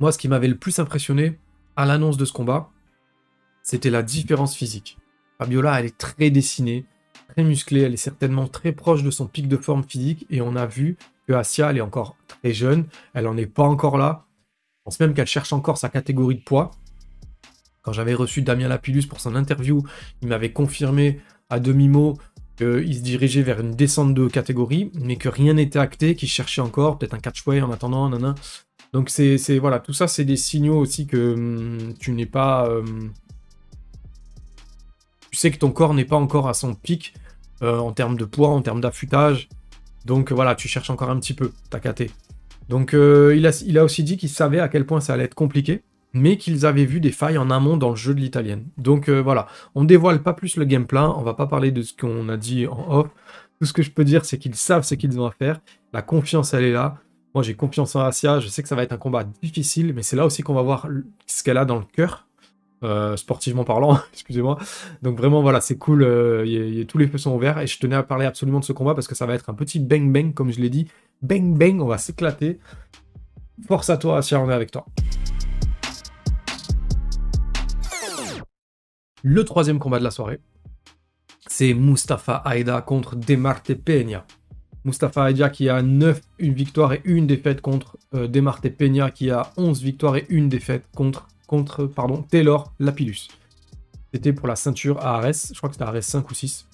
Moi, 0.00 0.10
ce 0.12 0.18
qui 0.18 0.28
m'avait 0.28 0.48
le 0.48 0.56
plus 0.56 0.78
impressionné 0.78 1.38
à 1.76 1.86
l'annonce 1.86 2.16
de 2.16 2.24
ce 2.24 2.32
combat, 2.32 2.70
c'était 3.62 3.90
la 3.90 4.02
différence 4.02 4.56
physique. 4.56 4.98
Fabiola, 5.38 5.78
elle 5.78 5.86
est 5.86 5.98
très 5.98 6.30
dessinée, 6.30 6.84
très 7.28 7.44
musclée, 7.44 7.80
elle 7.80 7.94
est 7.94 7.96
certainement 7.96 8.46
très 8.46 8.72
proche 8.72 9.02
de 9.02 9.10
son 9.10 9.26
pic 9.26 9.48
de 9.48 9.56
forme 9.56 9.84
physique, 9.84 10.26
et 10.30 10.40
on 10.40 10.56
a 10.56 10.66
vu 10.66 10.96
que 11.26 11.32
Asia, 11.32 11.70
elle 11.70 11.78
est 11.78 11.82
encore 11.82 12.16
très 12.26 12.52
jeune, 12.52 12.86
elle 13.14 13.24
n'en 13.24 13.36
est 13.36 13.46
pas 13.46 13.64
encore 13.64 13.98
là. 13.98 14.26
Je 14.78 14.84
pense 14.84 15.00
même 15.00 15.14
qu'elle 15.14 15.26
cherche 15.26 15.52
encore 15.52 15.78
sa 15.78 15.88
catégorie 15.88 16.36
de 16.36 16.42
poids. 16.42 16.72
Quand 17.84 17.92
j'avais 17.92 18.14
reçu 18.14 18.40
Damien 18.40 18.68
Lapillus 18.68 19.06
pour 19.06 19.20
son 19.20 19.36
interview, 19.36 19.82
il 20.22 20.28
m'avait 20.28 20.52
confirmé 20.52 21.20
à 21.50 21.60
demi-mot 21.60 22.16
qu'il 22.56 22.94
se 22.94 23.02
dirigeait 23.02 23.42
vers 23.42 23.60
une 23.60 23.74
descente 23.74 24.14
de 24.14 24.26
catégorie, 24.26 24.90
mais 24.94 25.16
que 25.16 25.28
rien 25.28 25.54
n'était 25.54 25.78
acté, 25.78 26.14
qu'il 26.14 26.28
cherchait 26.28 26.62
encore, 26.62 26.98
peut-être 26.98 27.14
un 27.14 27.18
catchway 27.18 27.60
en 27.60 27.70
attendant, 27.70 28.08
nanana. 28.08 28.34
Donc 28.94 29.10
c'est 29.10 29.58
voilà, 29.58 29.80
tout 29.80 29.92
ça 29.92 30.08
c'est 30.08 30.24
des 30.24 30.36
signaux 30.36 30.78
aussi 30.78 31.06
que 31.06 31.34
hum, 31.34 31.94
tu 31.98 32.12
n'es 32.12 32.26
pas... 32.26 32.68
Hum, 32.70 33.12
tu 35.30 35.36
sais 35.36 35.50
que 35.50 35.58
ton 35.58 35.70
corps 35.70 35.94
n'est 35.94 36.04
pas 36.04 36.16
encore 36.16 36.48
à 36.48 36.54
son 36.54 36.74
pic 36.74 37.12
euh, 37.62 37.78
en 37.78 37.92
termes 37.92 38.16
de 38.16 38.24
poids, 38.24 38.50
en 38.50 38.62
termes 38.62 38.80
d'affûtage. 38.80 39.48
Donc 40.06 40.32
voilà, 40.32 40.54
tu 40.54 40.68
cherches 40.68 40.90
encore 40.90 41.10
un 41.10 41.18
petit 41.18 41.34
peu 41.34 41.52
ta 41.70 41.80
KT. 41.80 42.04
Donc 42.68 42.94
euh, 42.94 43.36
il 43.36 43.78
a 43.78 43.84
aussi 43.84 44.04
dit 44.04 44.16
qu'il 44.16 44.30
savait 44.30 44.60
à 44.60 44.68
quel 44.68 44.86
point 44.86 45.00
ça 45.00 45.12
allait 45.12 45.24
être 45.24 45.34
compliqué 45.34 45.82
mais 46.14 46.38
qu'ils 46.38 46.64
avaient 46.64 46.84
vu 46.84 47.00
des 47.00 47.10
failles 47.10 47.36
en 47.36 47.50
amont 47.50 47.76
dans 47.76 47.90
le 47.90 47.96
jeu 47.96 48.14
de 48.14 48.20
l'italienne. 48.20 48.66
Donc 48.78 49.08
euh, 49.08 49.20
voilà, 49.20 49.46
on 49.74 49.84
dévoile 49.84 50.22
pas 50.22 50.32
plus 50.32 50.56
le 50.56 50.64
game 50.64 50.86
plan, 50.86 51.14
on 51.18 51.22
va 51.22 51.34
pas 51.34 51.46
parler 51.46 51.72
de 51.72 51.82
ce 51.82 51.92
qu'on 51.92 52.28
a 52.28 52.36
dit 52.36 52.66
en 52.66 53.00
off. 53.00 53.08
Tout 53.60 53.66
ce 53.66 53.72
que 53.72 53.82
je 53.82 53.90
peux 53.90 54.04
dire, 54.04 54.24
c'est 54.24 54.38
qu'ils 54.38 54.54
savent 54.54 54.84
ce 54.84 54.94
qu'ils 54.94 55.20
ont 55.20 55.26
à 55.26 55.32
faire. 55.32 55.60
La 55.92 56.02
confiance, 56.02 56.54
elle 56.54 56.64
est 56.64 56.72
là. 56.72 56.96
Moi, 57.34 57.42
j'ai 57.42 57.54
confiance 57.54 57.96
en 57.96 58.00
Asia. 58.00 58.38
Je 58.38 58.48
sais 58.48 58.62
que 58.62 58.68
ça 58.68 58.76
va 58.76 58.82
être 58.84 58.92
un 58.92 58.96
combat 58.96 59.24
difficile, 59.24 59.92
mais 59.94 60.02
c'est 60.02 60.16
là 60.16 60.24
aussi 60.24 60.42
qu'on 60.42 60.54
va 60.54 60.62
voir 60.62 60.88
ce 61.26 61.42
qu'elle 61.42 61.56
a 61.56 61.64
dans 61.64 61.78
le 61.78 61.84
cœur, 61.84 62.28
euh, 62.84 63.16
sportivement 63.16 63.64
parlant. 63.64 63.98
Excusez-moi. 64.12 64.58
Donc 65.02 65.16
vraiment, 65.18 65.42
voilà, 65.42 65.60
c'est 65.60 65.78
cool. 65.78 66.02
Euh, 66.02 66.84
tous 66.84 66.98
les 66.98 67.08
feux 67.08 67.18
sont 67.18 67.34
ouverts 67.34 67.58
et 67.58 67.66
je 67.66 67.78
tenais 67.78 67.96
à 67.96 68.02
parler 68.02 68.26
absolument 68.26 68.60
de 68.60 68.64
ce 68.64 68.72
combat 68.72 68.94
parce 68.94 69.08
que 69.08 69.14
ça 69.14 69.26
va 69.26 69.34
être 69.34 69.50
un 69.50 69.54
petit 69.54 69.80
bang 69.80 70.12
bang, 70.12 70.32
comme 70.32 70.52
je 70.52 70.60
l'ai 70.60 70.70
dit. 70.70 70.86
Bang 71.22 71.56
bang, 71.56 71.80
on 71.80 71.86
va 71.86 71.98
s'éclater. 71.98 72.58
Force 73.66 73.90
à 73.90 73.96
toi, 73.96 74.18
Asia, 74.18 74.40
on 74.40 74.50
est 74.50 74.54
avec 74.54 74.70
toi. 74.70 74.86
Le 79.26 79.42
troisième 79.42 79.78
combat 79.78 79.98
de 79.98 80.04
la 80.04 80.10
soirée, 80.10 80.38
c'est 81.46 81.72
Mustafa 81.72 82.42
Aida 82.44 82.82
contre 82.82 83.16
Demarte 83.16 83.72
Peña. 83.72 84.26
Mustafa 84.84 85.30
Aida 85.30 85.48
qui 85.48 85.70
a 85.70 85.80
9 85.80 86.20
une 86.40 86.52
victoire 86.52 86.92
et 86.92 87.00
une 87.06 87.26
défaite 87.26 87.62
contre 87.62 87.96
euh, 88.14 88.28
Demarte 88.28 88.68
Peña 88.68 89.10
qui 89.10 89.30
a 89.30 89.50
11 89.56 89.82
victoires 89.82 90.16
et 90.16 90.26
une 90.28 90.50
défaite 90.50 90.84
contre, 90.94 91.26
Taylor 92.28 92.74
Lapillus. 92.78 93.28
C'était 94.12 94.34
pour 94.34 94.46
la 94.46 94.56
ceinture 94.56 95.00
à 95.00 95.16
Ares, 95.16 95.32
je 95.32 95.56
crois 95.56 95.70
que 95.70 95.76
c'était 95.76 95.88
Ares 95.88 96.02
5 96.02 96.30
ou 96.30 96.34
6. 96.34 96.68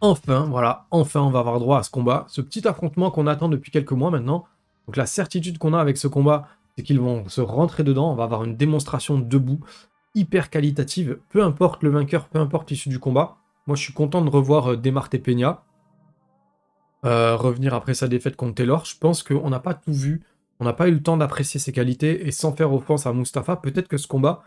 Enfin, 0.00 0.46
voilà, 0.48 0.86
enfin 0.90 1.20
on 1.20 1.28
va 1.28 1.40
avoir 1.40 1.60
droit 1.60 1.80
à 1.80 1.82
ce 1.82 1.90
combat, 1.90 2.24
ce 2.28 2.40
petit 2.40 2.66
affrontement 2.66 3.10
qu'on 3.10 3.26
attend 3.26 3.50
depuis 3.50 3.70
quelques 3.70 3.92
mois 3.92 4.10
maintenant. 4.10 4.46
Donc 4.86 4.96
la 4.96 5.04
certitude 5.04 5.58
qu'on 5.58 5.74
a 5.74 5.80
avec 5.80 5.98
ce 5.98 6.08
combat, 6.08 6.48
c'est 6.78 6.82
qu'ils 6.82 6.98
vont 6.98 7.28
se 7.28 7.42
rentrer 7.42 7.84
dedans, 7.84 8.10
on 8.10 8.14
va 8.14 8.24
avoir 8.24 8.42
une 8.44 8.56
démonstration 8.56 9.18
debout 9.18 9.60
hyper 10.14 10.50
qualitative, 10.50 11.18
peu 11.30 11.42
importe 11.42 11.82
le 11.82 11.90
vainqueur, 11.90 12.28
peu 12.28 12.38
importe 12.38 12.70
l'issue 12.70 12.88
du 12.88 12.98
combat. 12.98 13.36
Moi, 13.66 13.76
je 13.76 13.82
suis 13.82 13.92
content 13.92 14.22
de 14.22 14.30
revoir 14.30 14.72
euh, 14.72 14.76
Demarte 14.76 15.16
Peña 15.18 15.64
euh, 17.04 17.36
revenir 17.36 17.74
après 17.74 17.92
sa 17.92 18.08
défaite 18.08 18.34
contre 18.34 18.54
Taylor. 18.54 18.84
Je 18.86 18.96
pense 18.96 19.22
qu'on 19.22 19.50
n'a 19.50 19.60
pas 19.60 19.74
tout 19.74 19.92
vu, 19.92 20.22
on 20.58 20.64
n'a 20.64 20.72
pas 20.72 20.88
eu 20.88 20.92
le 20.92 21.02
temps 21.02 21.18
d'apprécier 21.18 21.60
ses 21.60 21.72
qualités, 21.72 22.26
et 22.26 22.30
sans 22.30 22.52
faire 22.52 22.72
offense 22.72 23.06
à 23.06 23.12
Mustafa, 23.12 23.56
peut-être 23.56 23.88
que 23.88 23.98
ce 23.98 24.06
combat 24.06 24.42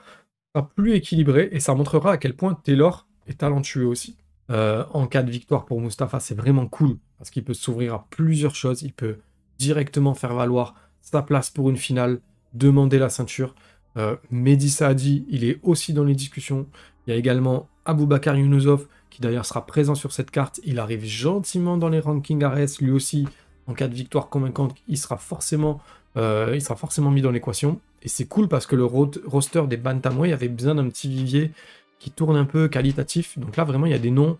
sera 0.56 0.68
plus 0.68 0.94
équilibré, 0.94 1.50
et 1.52 1.60
ça 1.60 1.76
montrera 1.76 2.14
à 2.14 2.18
quel 2.18 2.36
point 2.36 2.56
Taylor 2.56 3.08
est 3.28 3.40
talentueux 3.40 3.86
aussi. 3.86 4.18
Euh, 4.50 4.86
en 4.92 5.06
cas 5.06 5.22
de 5.22 5.30
victoire 5.30 5.66
pour 5.66 5.82
Mustafa, 5.82 6.20
c'est 6.20 6.34
vraiment 6.34 6.68
cool, 6.68 6.98
parce 7.20 7.30
qu'il 7.30 7.44
peut 7.44 7.54
s'ouvrir 7.54 7.94
à 7.94 8.08
plusieurs 8.10 8.56
choses, 8.56 8.82
il 8.82 8.94
peut 8.94 9.18
directement 9.60 10.16
faire 10.16 10.34
valoir 10.34 10.74
sa 11.02 11.22
place 11.22 11.52
pour 11.52 11.70
une 11.70 11.78
finale, 11.78 12.22
demander 12.54 12.98
la 12.98 13.10
ceinture. 13.10 13.54
Euh, 13.98 14.16
Mehdi 14.32 14.70
Saadi, 14.70 15.26
il 15.30 15.44
est 15.44 15.60
aussi 15.64 15.94
dans 15.94 16.04
les 16.04 16.16
discussions. 16.16 16.68
Il 17.06 17.12
y 17.12 17.14
a 17.14 17.16
également 17.16 17.68
Aboubakar 17.86 18.36
Younusov, 18.36 18.88
qui 19.10 19.22
d'ailleurs 19.22 19.46
sera 19.46 19.66
présent 19.66 19.96
sur 19.96 20.12
cette 20.12 20.32
carte. 20.32 20.60
Il 20.64 20.80
arrive 20.80 21.04
gentiment 21.06 21.78
dans 21.78 21.90
les 21.90 22.00
rankings 22.00 22.44
ARS, 22.44 22.80
lui 22.80 22.92
aussi, 22.92 23.28
en 23.68 23.74
cas 23.74 23.88
de 23.88 23.94
victoire 23.94 24.30
convaincante, 24.30 24.76
il 24.88 24.98
sera 24.98 25.18
forcément, 25.18 25.82
euh, 26.16 26.52
il 26.54 26.62
sera 26.62 26.76
forcément 26.76 27.12
mis 27.12 27.22
dans 27.22 27.32
l'équation. 27.32 27.80
Et 28.02 28.08
c'est 28.08 28.26
cool 28.26 28.48
parce 28.48 28.66
que 28.66 28.76
le 28.76 28.86
roster 28.86 29.64
des 29.68 29.78
Bantamweight 29.78 30.34
avait 30.34 30.48
besoin 30.48 30.76
d'un 30.76 30.88
petit 30.90 31.10
vivier 31.10 31.52
qui 32.00 32.12
tourne 32.12 32.38
un 32.38 32.46
peu 32.46 32.68
qualitatif. 32.68 33.38
Donc 33.38 33.58
là, 33.58 33.64
vraiment, 33.64 33.86
il 33.86 33.92
y 33.92 33.96
a 33.96 34.00
des 34.00 34.12
noms 34.12 34.38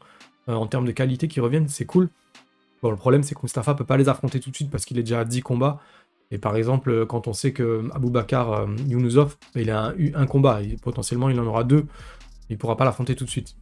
euh, 0.48 0.54
en 0.54 0.68
termes 0.68 0.86
de 0.86 0.92
qualité 0.92 1.28
qui 1.28 1.40
reviennent, 1.40 1.68
c'est 1.68 1.86
cool. 1.86 2.10
Bon, 2.82 2.92
le 2.92 2.96
problème, 2.96 3.24
c'est 3.24 3.36
que 3.36 3.40
Mustafa 3.42 3.74
peut 3.74 3.84
pas 3.86 3.98
les 3.98 4.08
affronter 4.08 4.40
tout 4.40 4.52
de 4.52 4.56
suite 4.56 4.70
parce 4.70 4.86
qu'il 4.86 4.98
est 5.00 5.04
déjà 5.04 5.22
à 5.22 5.26
10 5.26 5.42
combats. 5.42 5.82
Et 6.32 6.38
par 6.38 6.56
exemple, 6.56 7.06
quand 7.06 7.28
on 7.28 7.34
sait 7.34 7.54
que 7.54 7.84
Bakar 8.10 8.52
euh, 8.52 8.68
Yunusov, 8.88 9.38
bah, 9.54 9.62
il 9.62 9.72
a 9.72 9.94
eu 9.98 10.12
un, 10.14 10.26
combat, 10.26 10.62
et 10.62 10.76
potentiellement 10.82 11.30
il 11.30 11.40
en 11.40 11.46
aura 11.46 11.64
deux, 11.64 11.86
il 12.50 12.58
pourra 12.58 12.76
pas 12.76 12.86
l'affronter 12.86 13.16
tout 13.16 13.26
de 13.26 13.30
suite. 13.30 13.56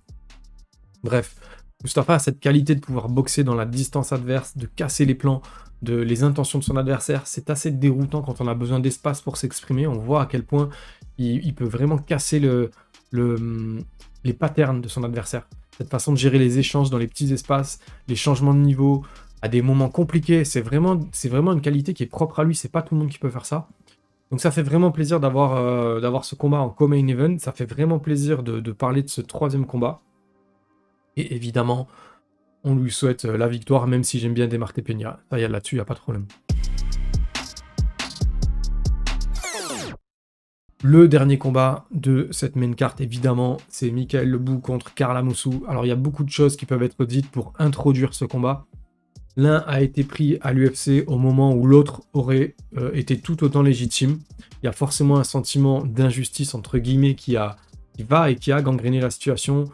Bref, 1.03 1.35
Mustafa 1.83 2.15
a 2.15 2.19
cette 2.19 2.39
qualité 2.39 2.73
de 2.73 2.79
pouvoir 2.79 3.09
boxer 3.09 3.43
dans 3.43 3.53
la 3.53 3.65
distance 3.65 4.11
adverse, 4.11 4.57
de 4.57 4.65
casser 4.65 5.05
les 5.05 5.13
plans, 5.13 5.41
de 5.81 5.95
les 5.95 6.23
intentions 6.23 6.57
de 6.57 6.63
son 6.63 6.77
adversaire. 6.77 7.27
C'est 7.27 7.49
assez 7.49 7.69
déroutant 7.69 8.23
quand 8.23 8.41
on 8.41 8.47
a 8.47 8.55
besoin 8.55 8.79
d'espace 8.79 9.21
pour 9.21 9.37
s'exprimer. 9.37 9.85
On 9.85 9.97
voit 9.97 10.23
à 10.23 10.25
quel 10.25 10.43
point 10.43 10.69
il, 11.17 11.53
peut 11.53 11.65
vraiment 11.65 11.97
casser 11.97 12.39
le, 12.39 12.71
les 13.11 14.33
patterns 14.33 14.81
de 14.81 14.87
son 14.87 15.03
adversaire. 15.03 15.47
Cette 15.77 15.89
façon 15.89 16.13
de 16.13 16.17
gérer 16.17 16.39
les 16.39 16.57
échanges 16.57 16.89
dans 16.89 16.97
les 16.97 17.07
petits 17.07 17.31
espaces, 17.33 17.79
les 18.07 18.15
changements 18.15 18.53
de 18.53 18.59
niveau, 18.59 19.03
à 19.45 19.47
des 19.47 19.61
moments 19.61 19.89
compliqués, 19.89 20.43
c'est 20.43 20.61
vraiment, 20.61 20.97
une 21.13 21.61
qualité 21.61 21.93
qui 21.93 22.01
est 22.01 22.07
propre 22.07 22.39
à 22.39 22.43
lui. 22.43 22.55
C'est 22.55 22.71
pas 22.71 22.81
tout 22.81 22.95
le 22.95 23.01
monde 23.01 23.11
qui 23.11 23.19
peut 23.19 23.29
faire 23.29 23.45
ça. 23.45 23.67
Donc 24.31 24.41
ça 24.41 24.49
fait 24.49 24.63
vraiment 24.63 24.89
plaisir 24.89 25.19
d'avoir 25.19 25.55
euh, 25.57 26.21
ce 26.23 26.33
combat 26.33 26.57
en 26.57 26.69
co-main 26.69 27.05
event. 27.05 27.37
Ça 27.37 27.51
fait 27.51 27.65
vraiment 27.65 27.99
plaisir 27.99 28.41
de, 28.41 28.71
parler 28.71 29.03
de 29.03 29.07
ce 29.07 29.21
troisième 29.21 29.67
combat. 29.67 30.01
Et 31.15 31.35
évidemment, 31.35 31.87
on 32.63 32.75
lui 32.75 32.91
souhaite 32.91 33.25
euh, 33.25 33.37
la 33.37 33.47
victoire, 33.47 33.85
même 33.85 34.03
si 34.03 34.17
j'aime 34.17 34.33
bien 34.33 34.47
démarquer 34.47 34.81
Peña. 34.81 35.19
Ça 35.29 35.37
y 35.37 35.43
est, 35.43 35.47
là-dessus, 35.47 35.75
il 35.75 35.77
n'y 35.77 35.83
a 35.83 35.85
pas 35.85 35.93
de 35.93 35.99
problème. 35.99 36.25
Le 40.83 41.07
dernier 41.07 41.37
combat 41.37 41.85
de 41.91 42.29
cette 42.31 42.55
main 42.55 42.73
carte, 42.73 42.99
évidemment, 42.99 43.57
c'est 43.69 43.91
Michael 43.91 44.27
Lebou 44.27 44.57
contre 44.57 44.95
Karl 44.95 45.15
Amoussou. 45.15 45.63
Alors, 45.67 45.85
il 45.85 45.89
y 45.89 45.91
a 45.91 45.95
beaucoup 45.95 46.23
de 46.23 46.31
choses 46.31 46.55
qui 46.55 46.65
peuvent 46.65 46.81
être 46.81 47.05
dites 47.05 47.29
pour 47.29 47.53
introduire 47.59 48.15
ce 48.15 48.25
combat. 48.25 48.65
L'un 49.37 49.63
a 49.67 49.81
été 49.81 50.03
pris 50.03 50.37
à 50.41 50.53
l'UFC 50.53 51.03
au 51.07 51.17
moment 51.17 51.53
où 51.53 51.65
l'autre 51.65 52.01
aurait 52.13 52.55
euh, 52.77 52.91
été 52.93 53.19
tout 53.19 53.43
autant 53.43 53.61
légitime. 53.61 54.19
Il 54.61 54.65
y 54.65 54.69
a 54.69 54.71
forcément 54.71 55.17
un 55.17 55.25
sentiment 55.25 55.83
d'injustice, 55.83 56.55
entre 56.55 56.77
guillemets, 56.77 57.15
qui, 57.15 57.35
a, 57.35 57.57
qui 57.95 58.03
va 58.03 58.31
et 58.31 58.35
qui 58.35 58.51
a 58.51 58.61
gangréné 58.61 59.01
la 59.01 59.09
situation 59.09 59.65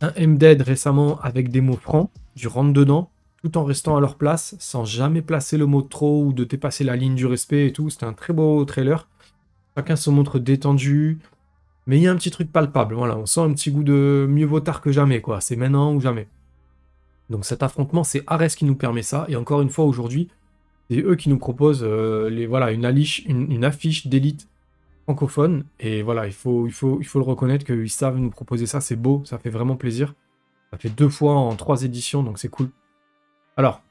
un 0.00 0.12
MDED 0.18 0.62
récemment 0.62 1.18
avec 1.20 1.50
des 1.50 1.60
mots 1.60 1.76
francs, 1.76 2.10
du 2.34 2.48
rentre-dedans, 2.48 3.10
tout 3.42 3.56
en 3.56 3.64
restant 3.64 3.96
à 3.96 4.00
leur 4.00 4.16
place, 4.16 4.56
sans 4.58 4.84
jamais 4.84 5.22
placer 5.22 5.56
le 5.56 5.66
mot 5.66 5.82
trop 5.82 6.24
ou 6.24 6.32
de 6.32 6.44
dépasser 6.44 6.84
la 6.84 6.96
ligne 6.96 7.14
du 7.14 7.26
respect 7.26 7.66
et 7.68 7.72
tout. 7.72 7.90
C'était 7.90 8.06
un 8.06 8.12
très 8.12 8.32
beau 8.32 8.64
trailer. 8.64 9.08
Chacun 9.76 9.96
se 9.96 10.10
montre 10.10 10.38
détendu, 10.38 11.18
mais 11.86 11.98
il 11.98 12.02
y 12.02 12.08
a 12.08 12.12
un 12.12 12.16
petit 12.16 12.30
truc 12.30 12.52
palpable. 12.52 12.94
Voilà, 12.94 13.16
on 13.16 13.26
sent 13.26 13.40
un 13.40 13.52
petit 13.52 13.70
goût 13.70 13.84
de 13.84 14.26
mieux 14.28 14.46
vaut 14.46 14.60
tard 14.60 14.80
que 14.80 14.92
jamais, 14.92 15.20
quoi. 15.20 15.40
C'est 15.40 15.56
maintenant 15.56 15.94
ou 15.94 16.00
jamais. 16.00 16.28
Donc 17.30 17.44
cet 17.44 17.62
affrontement, 17.62 18.04
c'est 18.04 18.22
Ares 18.26 18.48
qui 18.48 18.64
nous 18.64 18.76
permet 18.76 19.02
ça. 19.02 19.26
Et 19.28 19.36
encore 19.36 19.60
une 19.62 19.70
fois, 19.70 19.84
aujourd'hui, 19.84 20.28
c'est 20.90 21.00
eux 21.00 21.16
qui 21.16 21.28
nous 21.28 21.38
proposent 21.38 21.82
euh, 21.82 22.30
les, 22.30 22.46
voilà, 22.46 22.70
une, 22.70 22.84
affiche 23.64 24.06
d'élite 24.06 24.48
francophone. 25.04 25.64
Et 25.80 26.02
voilà, 26.02 26.26
il 26.26 26.32
faut, 26.32 26.66
il 26.66 26.72
faut, 26.72 26.98
il 27.00 27.06
faut 27.06 27.18
le 27.18 27.24
reconnaître 27.24 27.64
qu'ils 27.64 27.90
savent 27.90 28.18
nous 28.18 28.30
proposer 28.30 28.66
ça. 28.66 28.80
C'est 28.80 28.96
beau, 28.96 29.22
ça 29.24 29.38
fait 29.38 29.50
vraiment 29.50 29.76
plaisir. 29.76 30.14
Ça 30.70 30.78
fait 30.78 30.90
deux 30.90 31.08
fois 31.08 31.34
en 31.34 31.54
trois 31.56 31.82
éditions, 31.82 32.22
donc 32.22 32.38
c'est 32.38 32.48
cool. 32.48 32.68
Alors, 33.56 33.82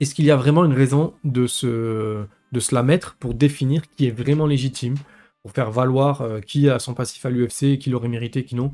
est-ce 0.00 0.14
qu'il 0.14 0.24
y 0.24 0.30
a 0.30 0.36
vraiment 0.36 0.64
une 0.64 0.72
raison 0.72 1.14
de 1.22 1.46
se, 1.46 2.24
de 2.52 2.60
se 2.60 2.74
la 2.74 2.82
mettre 2.82 3.16
pour 3.16 3.34
définir 3.34 3.82
qui 3.96 4.06
est 4.06 4.10
vraiment 4.10 4.46
légitime, 4.46 4.96
pour 5.42 5.52
faire 5.52 5.70
valoir 5.70 6.22
euh, 6.22 6.40
qui 6.40 6.68
a 6.68 6.78
son 6.78 6.94
passif 6.94 7.24
à 7.24 7.30
l'UFC, 7.30 7.78
qui 7.78 7.90
l'aurait 7.90 8.08
mérité, 8.08 8.44
qui 8.44 8.56
non, 8.56 8.72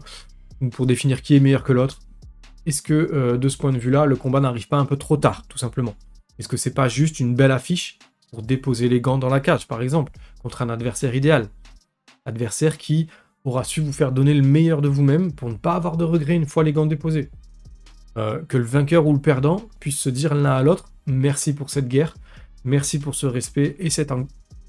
ou 0.61 0.69
pour 0.69 0.87
définir 0.87 1.23
qui 1.23 1.37
est 1.37 1.41
meilleur 1.41 1.65
que 1.65 1.73
l'autre? 1.73 2.01
Est-ce 2.67 2.83
que 2.83 2.95
euh, 2.95 3.39
de 3.39 3.49
ce 3.49 3.57
point 3.57 3.73
de 3.73 3.79
vue-là, 3.79 4.07
le 4.07 4.17
combat 4.17 4.41
n'arrive 4.41 4.69
pas 4.69 4.79
un 4.79 4.85
peu 4.85 4.97
trop 4.97 5.17
tard, 5.17 5.47
tout 5.49 5.59
simplement? 5.59 5.95
Est-ce 6.39 6.49
que 6.49 6.57
c'est 6.57 6.75
pas 6.75 6.89
juste 6.89 7.21
une 7.21 7.35
belle 7.35 7.53
affiche 7.53 7.99
pour 8.31 8.43
déposer 8.43 8.89
les 8.89 9.01
gants 9.01 9.19
dans 9.19 9.29
la 9.29 9.41
cage, 9.41 9.67
par 9.67 9.83
exemple, 9.83 10.13
contre 10.43 10.63
un 10.63 10.69
adversaire 10.69 11.15
idéal? 11.15 11.49
Adversaire 12.25 12.79
qui 12.79 13.09
aura 13.45 13.65
su 13.65 13.81
vous 13.81 13.93
faire 13.93 14.13
donner 14.13 14.35
le 14.35 14.43
meilleur 14.43 14.83
de 14.83 14.89
vous-même 14.89 15.33
pour 15.33 15.49
ne 15.49 15.55
pas 15.55 15.75
avoir 15.75 15.97
de 15.97 16.05
regrets 16.05 16.37
une 16.37 16.47
fois 16.47 16.63
les 16.63 16.73
gants 16.73 16.87
déposés. 16.87 17.31
Euh, 18.17 18.43
que 18.43 18.57
le 18.57 18.65
vainqueur 18.65 19.07
ou 19.07 19.13
le 19.13 19.21
perdant 19.21 19.63
puisse 19.79 19.99
se 19.99 20.11
dire 20.11 20.35
l'un 20.35 20.53
à 20.53 20.63
l'autre 20.63 20.91
merci 21.07 21.55
pour 21.55 21.71
cette 21.71 21.87
guerre, 21.87 22.15
merci 22.65 22.99
pour 22.99 23.15
ce 23.15 23.27
respect 23.27 23.77
et 23.79 23.89
cet, 23.89 24.13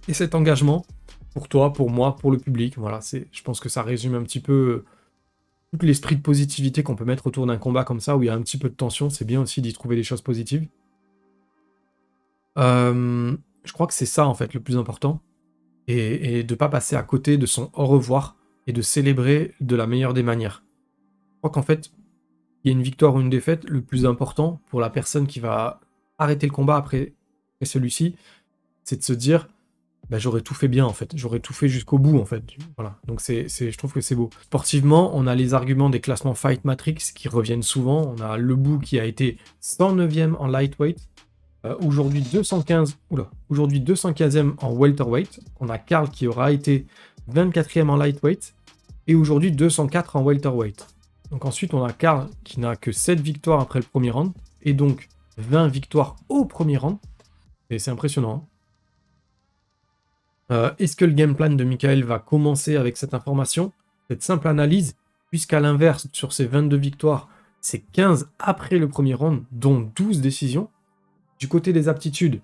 et 0.07 0.13
cet 0.13 0.36
engagement 0.36 0.86
pour 1.33 1.48
toi, 1.48 1.74
pour 1.74 1.89
moi, 1.89 2.15
pour 2.15 2.31
le 2.31 2.38
public. 2.38 2.77
Voilà, 2.77 3.00
je 3.01 3.41
pense 3.43 3.60
que 3.60 3.69
ça 3.69 3.83
résume 3.83 4.15
un 4.15 4.24
petit 4.24 4.39
peu 4.39 4.83
tout 5.72 5.86
l'esprit 5.86 6.18
de 6.18 6.22
positivité 6.22 6.84
qu'on 6.84 6.96
peut 6.96 7.06
mettre 7.06 7.28
autour 7.28 7.46
d'un 7.46 7.58
combat 7.58 7.84
comme 7.84 8.00
ça 8.00 8.18
où 8.18 8.24
il 8.24 8.25
y 8.25 8.30
a 8.30 8.34
un 8.34 8.42
petit 8.42 8.58
peu 8.58 8.70
de 8.70 8.75
tension. 8.75 9.10
C'est 9.10 9.25
bien 9.25 9.42
aussi 9.42 9.62
d'y 9.62 9.74
trouver 9.74 9.96
des 9.96 10.04
choses 10.04 10.22
positives. 10.22 10.68
Euh, 12.58 13.36
je 13.63 13.74
crois 13.74 13.88
que 13.88 13.94
c'est 13.94 14.06
ça 14.06 14.25
en 14.28 14.34
fait 14.34 14.54
le 14.54 14.60
plus 14.60 14.78
important. 14.78 15.22
Et, 15.88 16.44
de 16.44 16.54
ne 16.54 16.58
pas 16.58 16.70
passer 16.70 16.96
à 16.96 17.04
côté 17.04 17.38
de 17.38 17.46
son 17.46 17.70
au 17.74 17.86
revoir 17.86 18.38
et 18.68 18.72
de 18.72 18.82
célébrer 18.82 19.54
de 19.60 19.75
la 19.75 19.88
meilleure 19.88 20.13
des 20.13 20.24
manières. 20.24 20.63
Je 21.34 21.38
crois 21.40 21.50
qu'en 21.50 21.63
fait, 21.63 21.92
il 22.63 22.72
y 22.72 22.74
a 22.74 22.78
une 22.78 22.84
victoire 22.84 23.16
ou 23.16 23.20
une 23.20 23.30
défaite, 23.30 23.68
le 23.68 23.82
plus 23.82 24.06
important 24.06 24.62
pour 24.70 24.80
la 24.80 24.90
personne 24.90 25.28
qui 25.28 25.40
va 25.40 25.82
arrêter 26.18 26.48
le 26.48 26.54
combat 26.54 26.78
après, 26.78 27.13
celui-ci, 27.63 28.16
c'est 28.84 28.98
de 28.98 29.04
se 29.04 29.13
dire 29.13 29.48
bah, 30.12 30.20
j'aurais 30.20 30.41
tout 30.41 30.53
fait 30.53 30.68
bien 30.68 30.86
en 30.86 30.91
fait, 30.91 31.13
j'aurais 31.15 31.39
tout 31.39 31.53
fait 31.53 31.70
jusqu'au 31.70 31.98
bout 31.98 32.20
en 32.20 32.25
fait. 32.25 32.44
Voilà, 32.75 32.98
donc 33.08 33.22
c'est, 33.22 33.48
je 33.48 33.77
trouve 33.77 33.94
que 33.94 34.01
c'est 34.01 34.13
beau. 34.13 34.30
Sportivement, 34.41 35.12
on 35.15 35.25
a 35.25 35.36
les 35.36 35.53
arguments 35.53 35.89
des 35.89 36.01
classements 36.01 36.34
Fight 36.34 36.65
Matrix 36.65 36.98
qui 37.15 37.30
reviennent 37.30 37.63
souvent. 37.63 38.13
On 38.13 38.22
a 38.22 38.36
le 38.36 38.56
bout 38.58 38.80
qui 38.80 39.00
a 39.00 39.06
été 39.06 39.38
109e 39.63 40.36
en 40.36 40.48
lightweight, 40.48 40.98
euh, 41.63 41.77
aujourd'hui 41.80 42.22
215, 42.22 42.98
aujourd'hui 43.48 43.80
215e 43.80 44.56
en 44.58 44.74
welterweight. 44.74 45.39
On 45.62 45.70
a 45.70 45.77
Karl 45.77 46.10
qui 46.10 46.27
aura 46.27 46.51
été 46.51 46.88
24e 47.34 47.88
en 47.88 47.96
lightweight 47.96 48.53
et 49.08 49.15
aujourd'hui 49.15 49.53
204 49.53 50.18
en 50.18 50.24
welterweight. 50.24 50.88
Donc 51.30 51.46
ensuite 51.46 51.74
on 51.74 51.86
a 51.86 51.94
Karl 51.94 52.27
qui 52.44 52.60
n'a 52.60 52.75
que 52.75 52.91
7 52.91 53.22
victoires 53.22 53.62
après 53.62 53.80
le 53.80 53.86
premier 53.86 54.12
round 54.12 54.34
et 54.62 54.74
donc 54.74 55.08
20 55.38 55.70
victoires 55.70 56.18
au 56.27 56.44
premier 56.44 56.75
round. 56.75 56.98
Et 57.70 57.80
c'est 57.80 57.91
impressionnant. 57.91 58.44
Hein. 58.46 58.50
Euh, 60.51 60.72
est-ce 60.79 60.96
que 60.96 61.05
le 61.05 61.13
game 61.13 61.36
plan 61.36 61.50
de 61.50 61.63
Michael 61.63 62.03
va 62.03 62.20
commencer 62.20 62.75
avec 62.75 62.98
cette 62.98 63.13
information? 63.13 63.72
Cette 64.10 64.24
simple 64.24 64.48
analyse, 64.48 64.96
puisqu'à 65.29 65.60
l'inverse, 65.60 66.08
sur 66.12 66.34
ces 66.34 66.46
22 66.46 66.77
victoires, 66.77 67.29
c'est 67.62 67.84
15 67.93 68.29
après 68.39 68.77
le 68.77 68.89
premier 68.89 69.13
round, 69.13 69.43
dont 69.51 69.89
12 69.96 70.20
décisions. 70.20 70.70
Du 71.39 71.48
côté 71.48 71.74
des 71.74 71.88
aptitudes, 71.88 72.41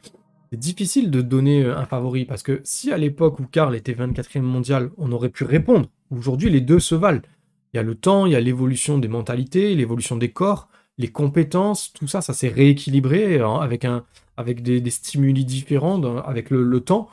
c'est 0.52 0.60
difficile 0.60 1.12
de 1.12 1.22
donner 1.22 1.64
euh, 1.64 1.78
un 1.78 1.86
favori 1.86 2.26
parce 2.26 2.44
que 2.44 2.62
si 2.64 2.92
à 2.92 2.98
l'époque 2.98 3.40
où 3.40 3.46
Karl 3.46 3.76
était 3.76 3.94
24e 3.94 4.42
mondial, 4.42 4.92
on 4.98 5.12
aurait 5.12 5.30
pu 5.30 5.44
répondre, 5.44 5.90
aujourd'hui 6.10 6.50
les 6.50 6.62
deux 6.62 6.80
se 6.80 6.96
valent. 6.96 7.22
Il 7.74 7.78
y 7.78 7.80
a 7.80 7.84
le 7.84 7.96
temps, 7.96 8.26
il 8.26 8.32
y 8.32 8.36
a 8.36 8.40
l'évolution 8.40 8.98
des 8.98 9.10
mentalités, 9.10 9.76
l'évolution 9.76 10.16
des 10.16 10.32
corps, 10.32 10.70
les 10.98 11.10
compétences, 11.10 11.92
tout 11.94 12.08
ça, 12.08 12.22
ça 12.22 12.34
s'est 12.34 12.48
rééquilibré 12.48 13.40
un, 13.40 13.60
avec 14.38 14.64
des, 14.64 14.90
stimuli 14.90 15.46
différents, 15.46 16.02
avec 16.20 16.50
le, 16.50 16.80
temps. 16.80 17.10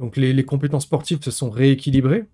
Donc 0.00 0.16
les, 0.16 0.44
compétences 0.44 0.84
sportives 0.84 1.22
se 1.22 1.30
sont 1.30 1.50
rééquilibrées. 1.50 2.24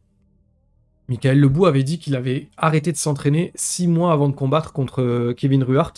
Michael 1.09 1.40
Lebou 1.40 1.66
avait 1.66 1.83
dit 1.83 1.99
qu'il 1.99 2.16
avait 2.16 2.49
arrêté 2.57 2.92
de 2.92 2.97
s'entraîner 2.97 3.52
six 3.54 3.87
mois 3.87 4.12
avant 4.12 4.28
de 4.28 4.35
combattre 4.35 4.73
contre 4.73 5.02
euh, 5.02 5.35
Kevin 5.35 5.62
Ruhart 5.62 5.95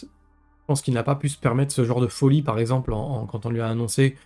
je 0.64 0.68
pense 0.68 0.80
qu'il 0.80 0.94
n'a 0.94 1.02
pas 1.02 1.14
pu 1.14 1.28
se 1.28 1.36
permettre 1.36 1.74
ce 1.74 1.84
genre 1.84 2.00
de 2.00 2.06
folie, 2.06 2.40
par 2.40 2.58
exemple, 2.58 2.90
quand 2.90 3.44
on 3.44 3.50
lui 3.50 3.60
a 3.60 3.68
annoncé 3.68 4.16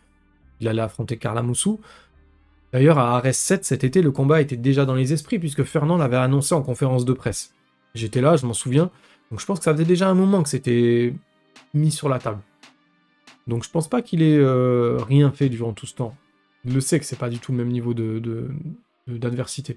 qu'il 0.57 0.69
allait 0.69 0.83
affronter 0.83 1.17
Carla 1.17 1.43
Moussou. 1.43 1.81
D'ailleurs, 2.73 2.97
à 3.01 3.17
Ares 3.17 3.35
7 3.35 3.65
cet 3.65 3.83
été, 3.83 4.03
le 4.03 4.13
combat 4.13 4.41
était 4.41 4.57
déjà 4.57 4.85
dans 4.85 4.95
les 4.95 5.13
esprits, 5.13 5.41
puisque 5.41 5.65
Fernand 5.65 5.97
l'avait 5.97 6.17
annoncé 6.17 6.55
en 6.55 6.63
conférence 6.63 7.05
de 7.05 7.13
presse. 7.13 7.57
J'étais 7.97 8.21
là, 8.21 8.37
je 8.37 8.47
m'en 8.47 8.53
souviens. 8.53 8.93
Donc 9.33 9.41
je 9.41 9.47
pense 9.47 9.59
que 9.59 9.65
ça 9.65 9.73
faisait 9.73 9.85
déjà 9.85 10.09
un 10.09 10.15
moment 10.15 10.45
que 10.45 10.49
c'était 10.49 11.13
mis 11.75 11.91
sur 11.91 12.09
la 12.09 12.21
table. 12.21 12.39
Donc 13.49 13.65
je 13.65 13.71
pense 13.71 13.89
pas 13.89 14.01
qu'il 14.01 14.23
ait 14.23 14.39
euh, 14.39 14.99
rien 15.09 15.33
fait 15.33 15.49
durant 15.49 15.73
tout 15.73 15.87
ce 15.87 15.97
temps. 15.97 16.15
Il 16.65 16.75
le 16.75 16.81
sait 16.81 16.99
que 16.99 17.05
c'est 17.07 17.19
pas 17.19 17.31
du 17.31 17.39
tout 17.39 17.53
le 17.53 17.59
même 17.59 17.71
niveau 17.71 17.95
d'adversité. 17.95 19.77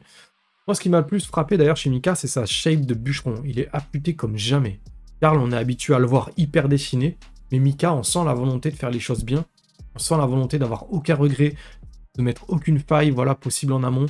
Moi, 0.68 0.76
ce 0.76 0.82
qui 0.82 0.90
m'a 0.90 1.00
le 1.00 1.08
plus 1.08 1.26
frappé 1.26 1.58
d'ailleurs 1.58 1.78
chez 1.78 1.90
Mika, 1.90 2.16
c'est 2.16 2.28
sa 2.28 2.46
shape 2.46 2.86
de 2.86 2.94
bûcheron. 2.94 3.42
Il 3.46 3.60
est 3.60 3.70
affûté 3.74 4.16
comme 4.16 4.38
jamais. 4.38 4.80
Karl, 5.22 5.38
on 5.38 5.52
est 5.52 5.58
habitué 5.58 5.94
à 5.94 6.00
le 6.00 6.06
voir 6.06 6.32
hyper 6.38 6.70
dessiné, 6.70 7.18
mais 7.52 7.60
Mika, 7.60 7.94
on 7.94 8.04
sent 8.04 8.24
la 8.26 8.34
volonté 8.34 8.72
de 8.72 8.76
faire 8.76 8.90
les 8.90 9.00
choses 9.00 9.24
bien. 9.24 9.46
On 9.96 10.00
sent 10.00 10.18
la 10.18 10.26
volonté 10.26 10.60
d'avoir 10.60 10.92
aucun 10.94 11.16
regret, 11.16 11.56
de 12.16 12.22
mettre 12.22 12.46
aucune 12.48 12.80
faille 12.80 13.12
voilà, 13.12 13.36
possible 13.36 13.74
en 13.74 13.84
amont. 13.84 14.08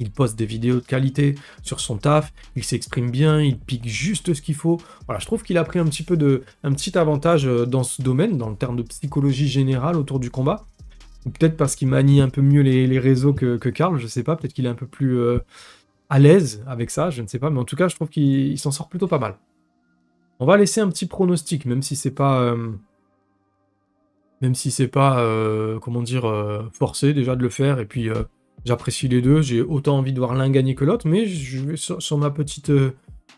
Il 0.00 0.10
poste 0.10 0.36
des 0.36 0.46
vidéos 0.46 0.76
de 0.76 0.80
qualité 0.80 1.36
sur 1.62 1.80
son 1.80 1.98
taf, 1.98 2.32
il 2.56 2.64
s'exprime 2.64 3.10
bien, 3.10 3.40
il 3.40 3.58
pique 3.58 3.86
juste 3.86 4.34
ce 4.34 4.42
qu'il 4.42 4.56
faut. 4.56 4.80
Voilà, 5.06 5.20
je 5.20 5.26
trouve 5.26 5.42
qu'il 5.42 5.56
a 5.56 5.64
pris 5.64 5.78
un 5.78 5.84
petit 5.84 6.02
peu 6.02 6.16
de, 6.16 6.42
un 6.64 6.72
petit 6.72 6.98
avantage 6.98 7.46
euh, 7.46 7.64
dans 7.64 7.84
ce 7.84 8.02
domaine, 8.02 8.36
dans 8.36 8.50
le 8.50 8.56
terme 8.56 8.76
de 8.76 8.82
psychologie 8.82 9.48
générale 9.48 9.96
autour 9.96 10.18
du 10.18 10.30
combat. 10.30 10.64
Peut-être 11.24 11.56
parce 11.56 11.74
qu'il 11.74 11.88
manie 11.88 12.20
un 12.20 12.28
peu 12.28 12.42
mieux 12.42 12.60
les, 12.60 12.98
réseaux 12.98 13.32
que, 13.32 13.56
Karl, 13.56 13.98
je 13.98 14.06
sais 14.06 14.22
pas, 14.22 14.36
peut-être 14.36 14.52
qu'il 14.52 14.66
est 14.66 14.70
un 14.70 14.74
peu 14.74 14.86
plus 14.86 15.18
euh, 15.18 15.38
à 16.10 16.18
l'aise 16.18 16.62
avec 16.66 16.90
ça, 16.90 17.08
je 17.08 17.22
ne 17.22 17.26
sais 17.26 17.38
pas, 17.38 17.48
mais 17.48 17.60
en 17.60 17.64
tout 17.64 17.76
cas, 17.76 17.88
je 17.88 17.94
trouve 17.94 18.10
qu'il 18.10 18.58
s'en 18.58 18.70
sort 18.70 18.88
plutôt 18.88 19.08
pas 19.08 19.18
mal. 19.18 19.38
On 20.38 20.44
va 20.44 20.58
laisser 20.58 20.82
un 20.82 20.88
petit 20.88 21.06
pronostic, 21.06 21.64
même 21.64 21.80
si 21.80 21.96
c'est 21.96 22.10
pas... 22.10 22.40
euh, 22.40 22.72
même 24.42 24.54
si 24.54 24.70
c'est 24.70 24.88
pas, 24.88 25.20
euh, 25.20 25.78
comment 25.78 26.02
dire, 26.02 26.30
forcé 26.72 27.14
déjà 27.14 27.36
de 27.36 27.42
le 27.42 27.48
faire, 27.48 27.78
et 27.78 27.86
puis 27.86 28.10
j'apprécie 28.66 29.08
les 29.08 29.22
deux, 29.22 29.40
j'ai 29.40 29.62
autant 29.62 29.96
envie 29.96 30.12
de 30.12 30.18
voir 30.18 30.34
l'un 30.34 30.50
gagner 30.50 30.74
que 30.74 30.84
l'autre, 30.84 31.08
mais 31.08 31.26
sur, 31.76 32.18
ma 32.18 32.30
petite 32.30 32.70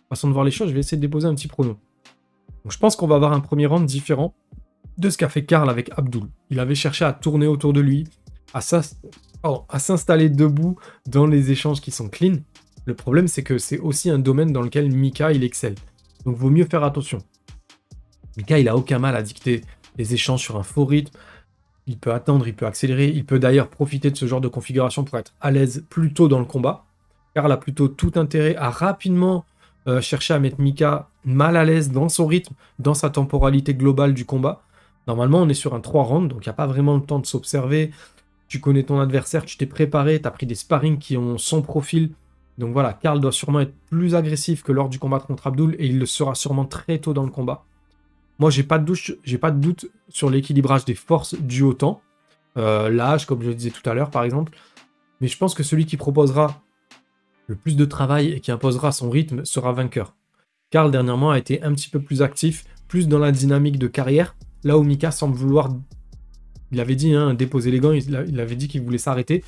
façon 0.08 0.26
de 0.26 0.32
voir 0.32 0.44
les 0.44 0.50
choses, 0.50 0.68
je 0.70 0.74
vais 0.74 0.80
essayer 0.80 0.96
de 0.96 1.02
déposer 1.02 1.28
un 1.28 1.34
petit 1.36 1.48
prono. 1.48 1.76
Donc 2.64 2.72
je 2.72 2.78
pense 2.78 2.96
qu'on 2.96 3.06
va 3.06 3.14
avoir 3.14 3.32
un 3.32 3.38
premier 3.38 3.66
round 3.66 3.86
différent 3.86 4.34
de 4.98 5.10
ce 5.10 5.18
qu'a 5.18 5.28
fait 5.28 5.44
Karl 5.44 5.68
avec 5.68 5.90
Abdul. 5.96 6.24
Il 6.50 6.60
avait 6.60 6.74
cherché 6.74 7.04
à 7.04 7.12
tourner 7.12 7.46
autour 7.46 7.72
de 7.72 7.80
lui, 7.80 8.06
à 8.54 9.78
s'installer 9.78 10.28
debout 10.28 10.76
dans 11.06 11.26
les 11.26 11.50
échanges 11.50 11.80
qui 11.80 11.90
sont 11.90 12.08
clean. 12.08 12.36
Le 12.86 12.94
problème, 12.94 13.28
c'est 13.28 13.42
que 13.42 13.58
c'est 13.58 13.78
aussi 13.78 14.10
un 14.10 14.18
domaine 14.18 14.52
dans 14.52 14.62
lequel 14.62 14.90
Mika, 14.90 15.32
il 15.32 15.44
excelle. 15.44 15.74
Donc 16.24 16.36
vaut 16.36 16.50
mieux 16.50 16.64
faire 16.64 16.84
attention. 16.84 17.18
Mika, 18.36 18.58
il 18.58 18.68
a 18.68 18.76
aucun 18.76 18.98
mal 18.98 19.16
à 19.16 19.22
dicter 19.22 19.62
les 19.96 20.14
échanges 20.14 20.42
sur 20.42 20.56
un 20.56 20.62
faux 20.62 20.84
rythme. 20.84 21.16
Il 21.86 21.98
peut 21.98 22.12
attendre, 22.12 22.46
il 22.48 22.54
peut 22.54 22.66
accélérer, 22.66 23.08
il 23.08 23.24
peut 23.24 23.38
d'ailleurs 23.38 23.68
profiter 23.68 24.10
de 24.10 24.16
ce 24.16 24.26
genre 24.26 24.40
de 24.40 24.48
configuration 24.48 25.04
pour 25.04 25.18
être 25.18 25.34
à 25.40 25.50
l'aise 25.50 25.84
plus 25.88 26.12
tôt 26.12 26.28
dans 26.28 26.38
le 26.38 26.44
combat. 26.44 26.84
Karl 27.34 27.50
a 27.52 27.56
plutôt 27.56 27.88
tout 27.88 28.12
intérêt 28.16 28.56
à 28.56 28.70
rapidement 28.70 29.44
euh, 29.88 30.00
chercher 30.00 30.34
à 30.34 30.40
mettre 30.40 30.60
Mika 30.60 31.08
mal 31.24 31.56
à 31.56 31.64
l'aise 31.64 31.92
dans 31.92 32.08
son 32.08 32.26
rythme, 32.26 32.54
dans 32.80 32.94
sa 32.94 33.10
temporalité 33.10 33.74
globale 33.74 34.14
du 34.14 34.24
combat. 34.24 34.62
Normalement, 35.06 35.38
on 35.38 35.48
est 35.48 35.54
sur 35.54 35.74
un 35.74 35.80
3 35.80 36.04
rounds, 36.04 36.28
donc 36.28 36.44
il 36.44 36.48
n'y 36.48 36.52
a 36.52 36.54
pas 36.54 36.66
vraiment 36.66 36.96
le 36.96 37.02
temps 37.02 37.18
de 37.18 37.26
s'observer. 37.26 37.90
Tu 38.48 38.60
connais 38.60 38.82
ton 38.82 39.00
adversaire, 39.00 39.44
tu 39.44 39.56
t'es 39.56 39.66
préparé, 39.66 40.20
tu 40.20 40.26
as 40.26 40.30
pris 40.30 40.46
des 40.46 40.54
sparring 40.54 40.98
qui 40.98 41.16
ont 41.16 41.38
son 41.38 41.62
profil. 41.62 42.10
Donc 42.58 42.72
voilà, 42.72 42.92
Karl 42.92 43.20
doit 43.20 43.32
sûrement 43.32 43.60
être 43.60 43.74
plus 43.90 44.14
agressif 44.14 44.62
que 44.62 44.72
lors 44.72 44.88
du 44.88 44.98
combat 44.98 45.20
contre 45.20 45.46
Abdul 45.46 45.76
et 45.78 45.86
il 45.86 45.98
le 45.98 46.06
sera 46.06 46.34
sûrement 46.34 46.64
très 46.64 46.98
tôt 46.98 47.12
dans 47.12 47.24
le 47.24 47.30
combat. 47.30 47.64
Moi, 48.38 48.50
j'ai 48.50 48.62
pas 48.62 48.78
de 48.78 48.84
doute, 48.84 49.18
pas 49.40 49.50
de 49.50 49.60
doute 49.60 49.86
sur 50.08 50.30
l'équilibrage 50.30 50.84
des 50.84 50.94
forces 50.94 51.34
du 51.34 51.62
au 51.62 51.72
temps, 51.72 52.00
Euh, 52.58 52.88
l'âge, 52.88 53.26
comme 53.26 53.42
je 53.42 53.48
le 53.48 53.54
disais 53.54 53.70
tout 53.70 53.86
à 53.88 53.92
l'heure, 53.92 54.08
par 54.08 54.24
exemple. 54.24 54.56
Mais 55.20 55.28
je 55.28 55.36
pense 55.36 55.54
que 55.54 55.62
celui 55.62 55.84
qui 55.84 55.98
proposera 55.98 56.62
le 57.48 57.54
plus 57.54 57.76
de 57.76 57.84
travail 57.84 58.32
et 58.32 58.40
qui 58.40 58.50
imposera 58.50 58.92
son 58.92 59.10
rythme 59.10 59.44
sera 59.44 59.72
vainqueur. 59.72 60.14
Karl, 60.70 60.90
dernièrement, 60.90 61.30
a 61.30 61.38
été 61.38 61.62
un 61.62 61.74
petit 61.74 61.90
peu 61.90 62.00
plus 62.00 62.22
actif, 62.22 62.64
plus 62.88 63.08
dans 63.08 63.18
la 63.18 63.30
dynamique 63.30 63.78
de 63.78 63.86
carrière, 63.88 64.34
là 64.66 64.76
où 64.76 64.82
Mika 64.82 65.10
semble 65.10 65.36
vouloir. 65.36 65.70
Il 66.72 66.80
avait 66.80 66.96
dit, 66.96 67.14
hein, 67.14 67.34
déposer 67.34 67.70
les 67.70 67.78
gants, 67.78 67.92
il, 67.92 68.40
avait 68.40 68.56
dit 68.56 68.66
qu'il 68.66 68.82
voulait 68.82 68.98
s'arrêter. 68.98 69.44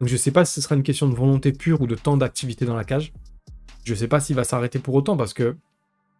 Donc 0.00 0.08
je 0.08 0.16
sais 0.16 0.30
pas 0.30 0.44
si 0.44 0.54
ce 0.54 0.60
sera 0.62 0.74
une 0.74 0.82
question 0.82 1.08
de 1.08 1.14
volonté 1.14 1.52
pure 1.52 1.82
ou 1.82 1.86
de 1.86 1.94
temps 1.94 2.16
d'activité 2.16 2.64
dans 2.64 2.74
la 2.74 2.84
cage. 2.84 3.12
Je 3.84 3.94
sais 3.94 4.08
pas 4.08 4.18
s'il 4.18 4.34
va 4.34 4.44
s'arrêter 4.44 4.78
pour 4.78 4.94
autant 4.94 5.16
parce 5.16 5.34
que 5.34 5.56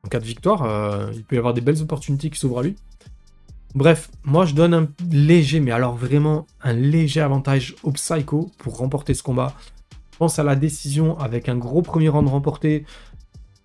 en 0.05 0.09
cas 0.09 0.21
de 0.21 0.25
victoire, 0.25 0.65
euh, 0.65 1.11
il 1.15 1.25
peut 1.25 1.37
y 1.37 1.39
avoir 1.39 1.55
des 1.55 1.61
belles 1.61 1.81
opportunités 1.81 2.29
qui 2.29 2.39
s'ouvrent 2.39 2.59
à 2.59 2.63
lui. 2.63 2.77
Bref, 3.75 4.11
moi 4.25 4.45
je 4.45 4.55
donne 4.55 4.75
un 4.75 4.89
léger, 5.11 5.61
mais 5.61 5.71
alors 5.71 5.95
vraiment 5.95 6.47
un 6.61 6.75
léger 6.75 7.21
avantage 7.21 7.75
au 7.83 7.93
Psycho 7.93 8.51
pour 8.59 8.77
remporter 8.77 9.15
ce 9.15 9.23
combat. 9.23 9.55
Je 10.13 10.19
pense 10.19 10.39
à 10.39 10.43
la 10.43 10.57
décision 10.57 11.19
avec 11.19 11.49
un 11.49 11.57
gros 11.57 11.81
premier 11.81 12.11
round 12.11 12.29
remporté 12.29 12.85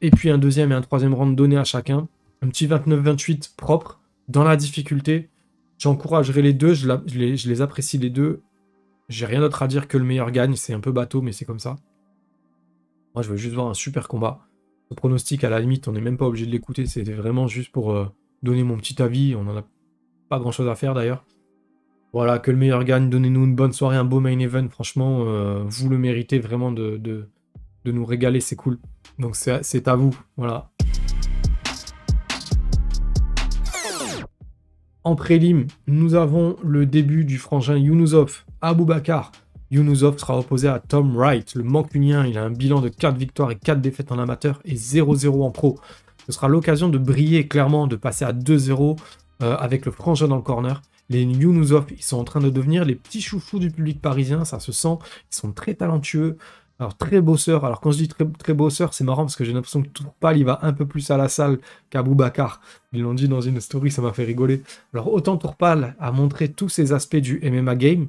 et 0.01 0.11
puis 0.11 0.29
un 0.29 0.37
deuxième 0.37 0.71
et 0.71 0.75
un 0.75 0.81
troisième 0.81 1.13
round 1.13 1.35
donné 1.35 1.57
à 1.57 1.65
chacun. 1.65 2.07
Un 2.41 2.47
petit 2.47 2.67
29-28 2.67 3.55
propre 3.57 3.96
dans 4.27 4.43
la 4.43 4.55
difficulté. 4.55 5.29
J'encouragerai 5.77 6.41
les 6.41 6.53
deux, 6.53 6.73
je, 6.73 6.87
les, 6.89 7.61
apprécie 7.61 7.97
les 7.97 8.09
deux. 8.09 8.41
J'ai 9.09 9.25
rien 9.25 9.39
d'autre 9.39 9.61
à 9.61 9.67
dire 9.67 9.87
que 9.87 9.97
le 9.97 10.03
meilleur 10.03 10.31
gagne, 10.31 10.55
c'est 10.55 10.73
un 10.73 10.79
peu 10.79 10.91
bateau, 10.91 11.21
mais 11.21 11.31
c'est 11.31 11.45
comme 11.45 11.59
ça. 11.59 11.75
Moi 13.13 13.23
je 13.23 13.29
veux 13.29 13.37
juste 13.37 13.55
voir 13.55 13.67
un 13.67 13.73
super 13.73 14.07
combat. 14.07 14.39
Le 14.89 14.95
pronostic, 14.95 15.43
à 15.43 15.49
la 15.49 15.59
limite, 15.59 15.87
on 15.87 15.91
n'est 15.91 16.01
même 16.01 16.17
pas 16.17 16.25
obligé 16.25 16.45
de 16.45 16.51
l'écouter, 16.51 16.85
c'était 16.85 17.13
vraiment 17.13 17.47
juste 17.47 17.71
pour 17.71 17.91
euh, 17.91 18.07
donner 18.41 18.63
mon 18.63 18.77
petit 18.77 19.01
avis. 19.01 19.35
On 19.35 19.47
en 19.47 19.57
a 19.57 19.63
pas 20.29 20.39
grand 20.39 20.51
chose 20.51 20.67
à 20.67 20.75
faire 20.75 20.93
d'ailleurs. 20.93 21.25
Voilà, 22.13 22.39
que 22.39 22.51
le 22.51 22.57
meilleur 22.57 22.83
gagne, 22.83 23.09
donnez-nous 23.09 23.43
une 23.43 23.55
bonne 23.55 23.73
soirée, 23.73 23.97
un 23.97 24.05
beau 24.05 24.19
main 24.19 24.39
event. 24.39 24.67
Franchement, 24.69 25.25
euh, 25.25 25.63
vous 25.67 25.89
le 25.89 25.97
méritez 25.97 26.39
vraiment 26.39 26.71
de, 26.71 27.27
nous 27.85 28.05
régaler, 28.05 28.39
c'est 28.39 28.55
cool. 28.55 28.79
Donc 29.19 29.35
c'est 29.35 29.87
à 29.87 29.95
vous, 29.95 30.17
voilà. 30.35 30.71
En 35.07 35.15
prélim, 35.15 35.67
nous 35.87 36.15
avons 36.15 36.57
le 36.61 36.85
début 36.85 37.23
du 37.23 37.37
frangin 37.37 37.77
Yunusov, 37.77 38.43
Aboubakar. 38.61 39.31
Yunusov 39.71 40.17
sera 40.17 40.37
opposé 40.37 40.67
à 40.67 40.79
Tom 40.79 41.15
Wright, 41.15 41.55
le 41.55 41.63
mancunien. 41.63 42.25
Il 42.25 42.37
a 42.37 42.43
un 42.43 42.49
bilan 42.49 42.81
de 42.81 42.89
4 42.89 43.15
victoires 43.15 43.51
et 43.51 43.55
4 43.55 43.79
défaites 43.79 44.11
en 44.11 44.19
amateur 44.19 44.59
et 44.65 44.75
0-0 44.75 45.43
en 45.43 45.49
pro. 45.49 45.79
Ce 46.25 46.33
sera 46.33 46.49
l'occasion 46.49 46.89
de 46.89 46.97
briller 46.97 47.47
clairement, 47.47 47.87
de 47.87 47.95
passer 47.95 48.25
à 48.25 48.33
2-0 48.33 48.97
euh, 49.43 49.55
avec 49.55 49.85
le 49.85 49.93
frangin 49.93 50.27
dans 50.27 50.35
le 50.35 50.41
corner. 50.41 50.81
Les 51.07 51.21
Yunusov, 51.23 51.85
ils 51.89 52.03
sont 52.03 52.17
en 52.17 52.25
train 52.25 52.41
de 52.41 52.49
devenir 52.49 52.83
les 52.83 52.95
petits 52.95 53.21
chouchous 53.21 53.59
du 53.59 53.71
public 53.71 54.01
parisien, 54.01 54.43
ça 54.43 54.59
se 54.59 54.73
sent. 54.73 54.97
Ils 55.31 55.37
sont 55.37 55.53
très 55.53 55.75
talentueux. 55.75 56.37
Alors 56.79 56.95
très 56.95 57.21
bosseurs. 57.21 57.65
Alors 57.65 57.81
quand 57.81 57.91
je 57.91 57.97
dis 57.97 58.07
très, 58.07 58.25
très 58.25 58.53
bosseurs, 58.53 58.93
c'est 58.93 59.03
marrant 59.03 59.23
parce 59.23 59.35
que 59.35 59.43
j'ai 59.43 59.53
l'impression 59.53 59.81
que 59.81 59.87
Tourpal 59.87 60.37
il 60.37 60.45
va 60.45 60.59
un 60.61 60.73
peu 60.73 60.85
plus 60.85 61.09
à 61.09 61.17
la 61.17 61.27
salle 61.27 61.59
qu'Aboubacar. 61.89 62.61
Ils 62.93 63.01
l'ont 63.01 63.15
dit 63.15 63.27
dans 63.27 63.41
une 63.41 63.59
story, 63.59 63.89
ça 63.89 64.01
m'a 64.01 64.13
fait 64.13 64.23
rigoler. 64.23 64.61
Alors 64.93 65.11
autant 65.11 65.37
Tourpal 65.37 65.95
a 65.99 66.11
montré 66.11 66.51
tous 66.51 66.69
ces 66.69 66.93
aspects 66.93 67.15
du 67.15 67.39
MMA 67.43 67.75
game 67.75 68.07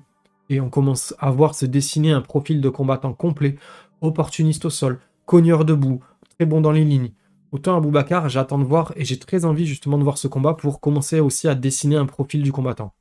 et 0.50 0.60
on 0.60 0.68
commence 0.68 1.14
à 1.18 1.30
voir 1.30 1.54
se 1.54 1.66
dessiner 1.66 2.12
un 2.12 2.20
profil 2.20 2.60
de 2.60 2.68
combattant 2.68 3.12
complet, 3.12 3.56
opportuniste 4.00 4.66
au 4.66 4.70
sol, 4.70 4.98
cogneur 5.24 5.64
debout, 5.64 6.02
très 6.36 6.46
bon 6.46 6.60
dans 6.60 6.72
les 6.72 6.84
lignes. 6.84 7.12
Autant 7.52 7.76
Aboubacar, 7.78 8.28
j'attends 8.28 8.58
de 8.58 8.64
voir 8.64 8.92
et 8.96 9.06
j'ai 9.06 9.18
très 9.18 9.46
envie 9.46 9.66
justement 9.66 9.96
de 9.96 10.04
voir 10.04 10.18
ce 10.18 10.28
combat 10.28 10.52
pour 10.52 10.80
commencer 10.80 11.20
aussi 11.20 11.48
à 11.48 11.54
dessiner 11.54 11.96
un 11.96 12.06
profil 12.06 12.42
du 12.42 12.52
combattant. 12.52 12.92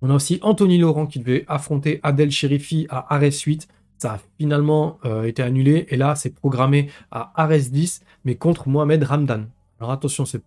On 0.00 0.10
a 0.10 0.14
aussi 0.14 0.38
Anthony 0.42 0.78
Laurent 0.78 1.06
qui 1.06 1.18
devait 1.18 1.44
affronter 1.48 1.98
Adel 2.02 2.30
Cherifi 2.30 2.86
à 2.88 3.14
Ares 3.14 3.42
8. 3.46 3.68
Ça 3.98 4.14
a 4.14 4.20
finalement 4.38 4.98
euh, 5.04 5.24
été 5.24 5.42
annulé 5.42 5.86
et 5.90 5.96
là 5.96 6.14
c'est 6.14 6.30
programmé 6.30 6.88
à 7.10 7.32
Ares 7.34 7.70
10 7.70 8.02
mais 8.24 8.36
contre 8.36 8.68
Mohamed 8.68 9.02
Ramdan. 9.02 9.46
Alors 9.80 9.90
attention, 9.90 10.24
ça 10.24 10.38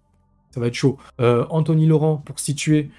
va 0.55 0.67
être 0.67 0.73
chaud. 0.73 0.97
Euh, 1.19 1.45
Anthony 1.49 1.85
Laurent, 1.85 2.17
pour 2.17 2.39
situer, 2.39 2.89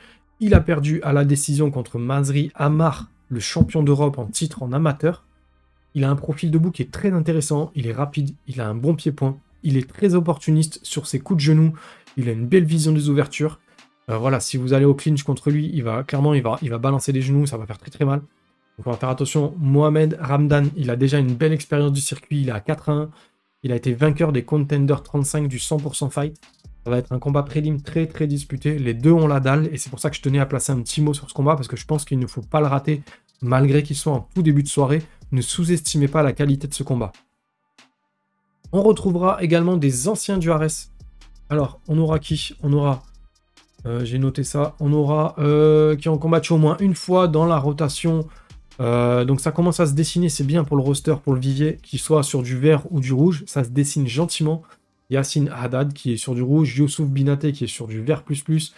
il 0.40 0.54
a 0.54 0.60
perdu 0.60 1.00
à 1.02 1.12
la 1.12 1.24
décision 1.24 1.70
contre 1.70 1.98
Mazri 1.98 2.50
Amar, 2.54 3.08
le 3.28 3.40
champion 3.40 3.82
d'Europe 3.82 4.18
en 4.18 4.26
titre 4.26 4.62
en 4.62 4.72
amateur. 4.72 5.24
Il 5.94 6.04
a 6.04 6.10
un 6.10 6.16
profil 6.16 6.50
debout 6.50 6.70
qui 6.70 6.82
est 6.82 6.90
très 6.90 7.12
intéressant, 7.12 7.70
il 7.74 7.86
est 7.86 7.92
rapide, 7.92 8.34
il 8.46 8.60
a 8.60 8.68
un 8.68 8.74
bon 8.74 8.94
pied-point, 8.94 9.36
il 9.62 9.76
est 9.76 9.88
très 9.88 10.14
opportuniste 10.14 10.80
sur 10.82 11.06
ses 11.06 11.20
coups 11.20 11.38
de 11.38 11.42
genoux, 11.42 11.74
il 12.16 12.28
a 12.28 12.32
une 12.32 12.46
belle 12.46 12.64
vision 12.64 12.92
des 12.92 13.08
ouvertures. 13.08 13.60
Euh, 14.10 14.18
voilà, 14.18 14.40
si 14.40 14.56
vous 14.56 14.72
allez 14.72 14.84
au 14.84 14.94
clinch 14.94 15.22
contre 15.22 15.50
lui, 15.50 15.70
il 15.72 15.82
va 15.82 16.02
clairement 16.02 16.34
il 16.34 16.42
va, 16.42 16.58
il 16.62 16.70
va 16.70 16.78
balancer 16.78 17.12
les 17.12 17.22
genoux, 17.22 17.46
ça 17.46 17.56
va 17.56 17.66
faire 17.66 17.78
très 17.78 17.90
très 17.90 18.04
mal. 18.04 18.22
On 18.78 18.90
va 18.90 18.96
faire 18.96 19.08
attention. 19.08 19.54
Mohamed 19.58 20.18
Ramdan, 20.20 20.66
il 20.76 20.90
a 20.90 20.96
déjà 20.96 21.18
une 21.18 21.34
belle 21.34 21.52
expérience 21.52 21.92
du 21.92 22.00
circuit, 22.00 22.40
il 22.42 22.48
est 22.48 22.52
à 22.52 22.60
4-1. 22.60 23.08
Il 23.62 23.72
a 23.72 23.76
été 23.76 23.94
vainqueur 23.94 24.32
des 24.32 24.44
Contender 24.44 24.96
35 25.02 25.46
du 25.46 25.58
100% 25.58 26.10
fight. 26.10 26.40
Ça 26.84 26.90
va 26.90 26.98
être 26.98 27.12
un 27.12 27.20
combat 27.20 27.44
prélim 27.44 27.80
très 27.80 28.06
très 28.06 28.26
disputé. 28.26 28.78
Les 28.78 28.94
deux 28.94 29.12
ont 29.12 29.28
la 29.28 29.38
dalle 29.38 29.68
et 29.72 29.78
c'est 29.78 29.90
pour 29.90 30.00
ça 30.00 30.10
que 30.10 30.16
je 30.16 30.22
tenais 30.22 30.40
à 30.40 30.46
placer 30.46 30.72
un 30.72 30.80
petit 30.80 31.00
mot 31.00 31.14
sur 31.14 31.28
ce 31.28 31.34
combat 31.34 31.54
parce 31.54 31.68
que 31.68 31.76
je 31.76 31.86
pense 31.86 32.04
qu'il 32.04 32.18
ne 32.18 32.26
faut 32.26 32.42
pas 32.42 32.60
le 32.60 32.66
rater 32.66 33.02
malgré 33.40 33.82
qu'il 33.82 33.96
soit 33.96 34.12
en 34.12 34.28
tout 34.34 34.42
début 34.42 34.64
de 34.64 34.68
soirée. 34.68 35.02
Ne 35.30 35.40
sous-estimez 35.40 36.08
pas 36.08 36.22
la 36.22 36.32
qualité 36.32 36.66
de 36.66 36.74
ce 36.74 36.82
combat. 36.82 37.12
On 38.72 38.82
retrouvera 38.82 39.42
également 39.42 39.76
des 39.76 40.08
anciens 40.08 40.38
du 40.38 40.50
Ares. 40.50 40.88
Alors, 41.50 41.80
on 41.88 41.98
aura 41.98 42.18
qui? 42.18 42.56
On 42.62 42.72
aura, 42.72 43.02
euh, 43.86 44.04
j'ai 44.04 44.18
noté 44.18 44.44
ça, 44.44 44.74
on 44.80 44.92
aura 44.92 45.34
euh, 45.38 45.96
qui 45.96 46.08
ont 46.08 46.16
combattu 46.16 46.52
au 46.54 46.58
moins 46.58 46.76
une 46.80 46.94
fois 46.94 47.28
dans 47.28 47.44
la 47.44 47.58
rotation. 47.58 48.26
Euh, 48.80 49.24
donc 49.24 49.40
ça 49.40 49.52
commence 49.52 49.80
à 49.80 49.86
se 49.86 49.92
dessiner, 49.92 50.28
c'est 50.28 50.44
bien 50.44 50.64
pour 50.64 50.76
le 50.76 50.82
roster, 50.82 51.14
pour 51.22 51.34
le 51.34 51.40
vivier, 51.40 51.78
qu'il 51.82 51.98
soit 51.98 52.22
sur 52.22 52.42
du 52.42 52.56
vert 52.56 52.84
ou 52.90 53.00
du 53.00 53.12
rouge, 53.12 53.44
ça 53.46 53.64
se 53.64 53.70
dessine 53.70 54.06
gentiment. 54.06 54.62
Yassine 55.10 55.50
Haddad 55.54 55.92
qui 55.92 56.12
est 56.12 56.16
sur 56.16 56.34
du 56.34 56.42
rouge, 56.42 56.76
Youssouf 56.78 57.08
Binaté 57.08 57.52
qui 57.52 57.64
est 57.64 57.68
sur 57.68 57.86
du 57.86 58.00
vert 58.00 58.22
plus 58.22 58.42
plus, 58.42 58.74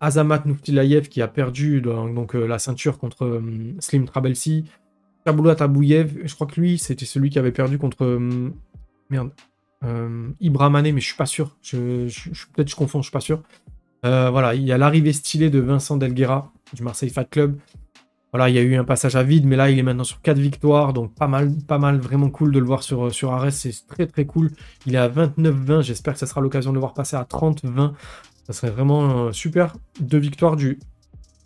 Azamat 0.00 0.42
Nouftilayev 0.44 1.08
qui 1.08 1.22
a 1.22 1.28
perdu 1.28 1.80
donc, 1.80 2.34
euh, 2.34 2.46
la 2.46 2.58
ceinture 2.58 2.98
contre 2.98 3.24
euh, 3.24 3.74
Slim 3.78 4.04
Trabelsi, 4.06 4.64
Chaboulat 5.26 5.56
Abouyev, 5.60 6.18
je 6.24 6.34
crois 6.34 6.46
que 6.46 6.60
lui 6.60 6.78
c'était 6.78 7.04
celui 7.04 7.30
qui 7.30 7.38
avait 7.38 7.52
perdu 7.52 7.78
contre 7.78 8.18
merde 9.10 9.30
euh, 9.84 10.28
mais 10.40 11.00
je 11.00 11.06
suis 11.06 11.16
pas 11.16 11.26
sûr, 11.26 11.56
je, 11.62 12.08
peut-être 12.54 12.68
je 12.68 12.76
confonds, 12.76 13.00
je 13.00 13.06
suis 13.06 13.12
pas 13.12 13.20
sûr. 13.20 13.42
Voilà, 14.02 14.54
il 14.54 14.62
y 14.62 14.70
a 14.70 14.78
l'arrivée 14.78 15.12
stylée 15.12 15.50
de 15.50 15.58
Vincent 15.58 15.96
Delguera 15.96 16.52
du 16.74 16.82
Marseille 16.82 17.10
Fat 17.10 17.24
Club. 17.24 17.58
Voilà, 18.32 18.48
il 18.50 18.54
y 18.54 18.58
a 18.58 18.62
eu 18.62 18.76
un 18.76 18.84
passage 18.84 19.16
à 19.16 19.22
vide, 19.22 19.46
mais 19.46 19.56
là, 19.56 19.70
il 19.70 19.78
est 19.78 19.82
maintenant 19.82 20.04
sur 20.04 20.20
4 20.20 20.38
victoires, 20.38 20.92
donc 20.92 21.14
pas 21.14 21.28
mal, 21.28 21.52
pas 21.66 21.78
mal, 21.78 21.98
vraiment 21.98 22.28
cool 22.28 22.52
de 22.52 22.58
le 22.58 22.66
voir 22.66 22.82
sur, 22.82 23.14
sur 23.14 23.32
Ares, 23.32 23.52
c'est 23.52 23.72
très 23.88 24.06
très 24.06 24.26
cool. 24.26 24.50
Il 24.84 24.94
est 24.94 24.98
à 24.98 25.08
29-20, 25.08 25.82
j'espère 25.82 26.14
que 26.14 26.18
ça 26.20 26.26
sera 26.26 26.40
l'occasion 26.40 26.70
de 26.70 26.74
le 26.74 26.80
voir 26.80 26.92
passer 26.92 27.16
à 27.16 27.22
30-20. 27.22 27.92
Ça 28.46 28.52
serait 28.52 28.70
vraiment 28.70 29.26
euh, 29.26 29.32
super. 29.32 29.74
Deux 30.00 30.18
victoires 30.18 30.56
du 30.56 30.78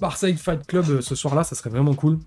Marseille 0.00 0.36
Fight 0.36 0.66
Club 0.66 0.88
euh, 0.90 1.00
ce 1.00 1.14
soir-là, 1.14 1.44
ça 1.44 1.54
serait 1.54 1.70
vraiment 1.70 1.94
cool. 1.94 2.18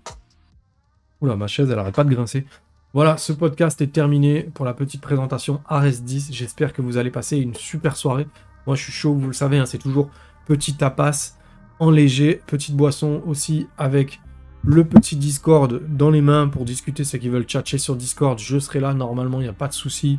Oula, 1.20 1.36
ma 1.36 1.46
chaise, 1.46 1.70
elle 1.70 1.78
arrête 1.78 1.94
pas 1.94 2.04
de 2.04 2.14
grincer. 2.14 2.46
Voilà, 2.92 3.16
ce 3.16 3.32
podcast 3.32 3.80
est 3.82 3.88
terminé 3.88 4.44
pour 4.54 4.64
la 4.64 4.72
petite 4.72 5.00
présentation 5.00 5.60
RS10. 5.68 6.32
J'espère 6.32 6.72
que 6.72 6.80
vous 6.80 6.96
allez 6.96 7.10
passer 7.10 7.38
une 7.38 7.54
super 7.54 7.96
soirée. 7.96 8.26
Moi, 8.66 8.76
je 8.76 8.82
suis 8.84 8.92
chaud, 8.92 9.14
vous 9.14 9.26
le 9.26 9.32
savez, 9.32 9.58
hein, 9.58 9.66
c'est 9.66 9.78
toujours 9.78 10.10
petit 10.46 10.74
tapas 10.74 11.36
en 11.80 11.90
léger, 11.90 12.40
petite 12.46 12.76
boisson 12.76 13.22
aussi 13.26 13.66
avec 13.78 14.20
le 14.66 14.84
petit 14.84 15.16
Discord 15.16 15.82
dans 15.88 16.10
les 16.10 16.22
mains 16.22 16.48
pour 16.48 16.64
discuter 16.64 17.04
ceux 17.04 17.18
qui 17.18 17.28
veulent 17.28 17.44
tchatcher 17.44 17.78
sur 17.78 17.96
Discord. 17.96 18.38
Je 18.38 18.58
serai 18.58 18.80
là 18.80 18.94
normalement, 18.94 19.40
il 19.40 19.44
n'y 19.44 19.48
a 19.48 19.54
pas 19.54 19.68
de 19.68 19.74
souci. 19.74 20.18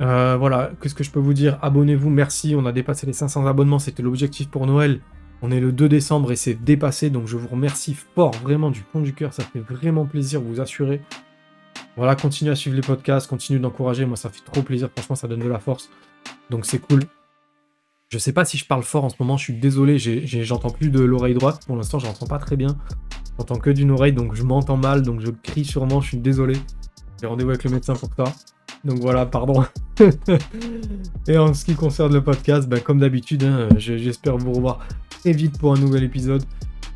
Euh, 0.00 0.36
voilà, 0.38 0.72
qu'est-ce 0.80 0.94
que 0.94 1.04
je 1.04 1.10
peux 1.10 1.20
vous 1.20 1.34
dire? 1.34 1.58
Abonnez-vous, 1.62 2.10
merci. 2.10 2.54
On 2.56 2.64
a 2.66 2.72
dépassé 2.72 3.06
les 3.06 3.12
500 3.12 3.46
abonnements, 3.46 3.78
c'était 3.78 4.02
l'objectif 4.02 4.48
pour 4.48 4.66
Noël. 4.66 5.00
On 5.42 5.50
est 5.50 5.60
le 5.60 5.72
2 5.72 5.88
décembre 5.88 6.32
et 6.32 6.36
c'est 6.36 6.54
dépassé, 6.54 7.10
donc 7.10 7.26
je 7.26 7.36
vous 7.36 7.48
remercie 7.48 7.94
fort, 7.94 8.32
vraiment 8.42 8.70
du 8.70 8.80
fond 8.80 9.00
du 9.00 9.12
cœur. 9.12 9.34
Ça 9.34 9.42
fait 9.42 9.60
vraiment 9.60 10.06
plaisir, 10.06 10.40
vous 10.40 10.60
assurer. 10.60 11.02
Voilà, 11.96 12.16
continuez 12.16 12.52
à 12.52 12.56
suivre 12.56 12.76
les 12.76 12.82
podcasts, 12.82 13.28
continuez 13.28 13.60
d'encourager. 13.60 14.06
Moi, 14.06 14.16
ça 14.16 14.30
fait 14.30 14.40
trop 14.44 14.62
plaisir. 14.62 14.88
Franchement, 14.96 15.16
ça 15.16 15.28
donne 15.28 15.40
de 15.40 15.48
la 15.48 15.58
force. 15.58 15.90
Donc, 16.48 16.64
c'est 16.64 16.78
cool. 16.78 17.00
Je 18.08 18.18
sais 18.18 18.32
pas 18.32 18.44
si 18.44 18.56
je 18.56 18.66
parle 18.66 18.82
fort 18.82 19.04
en 19.04 19.08
ce 19.10 19.16
moment. 19.20 19.36
Je 19.36 19.44
suis 19.44 19.54
désolé. 19.54 19.98
J'entends 19.98 20.70
plus 20.70 20.88
de 20.88 21.00
l'oreille 21.00 21.34
droite. 21.34 21.66
Pour 21.66 21.76
l'instant, 21.76 21.98
j'entends 21.98 22.26
pas 22.26 22.38
très 22.38 22.56
bien. 22.56 22.78
J'entends 23.38 23.56
que 23.56 23.70
d'une 23.70 23.90
oreille, 23.90 24.12
donc 24.12 24.34
je 24.34 24.42
m'entends 24.42 24.76
mal. 24.76 25.02
Donc, 25.02 25.20
je 25.20 25.30
crie 25.30 25.64
sûrement. 25.64 26.00
Je 26.00 26.08
suis 26.08 26.18
désolé. 26.18 26.54
J'ai 27.20 27.26
rendez-vous 27.26 27.50
avec 27.50 27.64
le 27.64 27.70
médecin 27.70 27.94
pour 27.94 28.10
ça. 28.16 28.24
Donc 28.84 28.98
voilà, 28.98 29.26
pardon. 29.26 29.64
Et 31.28 31.38
en 31.38 31.54
ce 31.54 31.64
qui 31.64 31.74
concerne 31.74 32.12
le 32.12 32.22
podcast, 32.22 32.68
bah, 32.68 32.80
comme 32.80 32.98
d'habitude, 32.98 33.44
hein, 33.44 33.68
j'espère 33.76 34.36
vous 34.36 34.52
revoir 34.52 34.80
très 35.08 35.32
vite 35.32 35.58
pour 35.58 35.72
un 35.72 35.78
nouvel 35.78 36.02
épisode. 36.02 36.42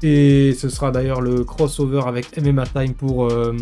Et 0.03 0.53
ce 0.59 0.69
sera 0.69 0.91
d'ailleurs 0.91 1.21
le 1.21 1.45
crossover 1.45 2.03
avec 2.07 2.37
MMA 2.37 2.67
Time 2.67 2.95
pour 2.95 3.27
euh, 3.27 3.55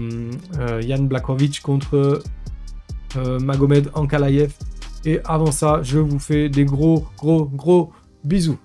euh, 0.59 0.99
Blakovic 0.99 1.61
contre 1.61 2.23
euh, 3.17 3.39
Magomed 3.41 3.91
Ankalaev. 3.95 4.53
Et 5.05 5.21
avant 5.25 5.53
ça, 5.53 5.81
je 5.83 5.99
vous 5.99 6.19
fais 6.19 6.49
des 6.49 6.65
gros, 6.65 7.07
gros, 7.19 7.45
gros 7.45 7.93
bisous. 8.25 8.59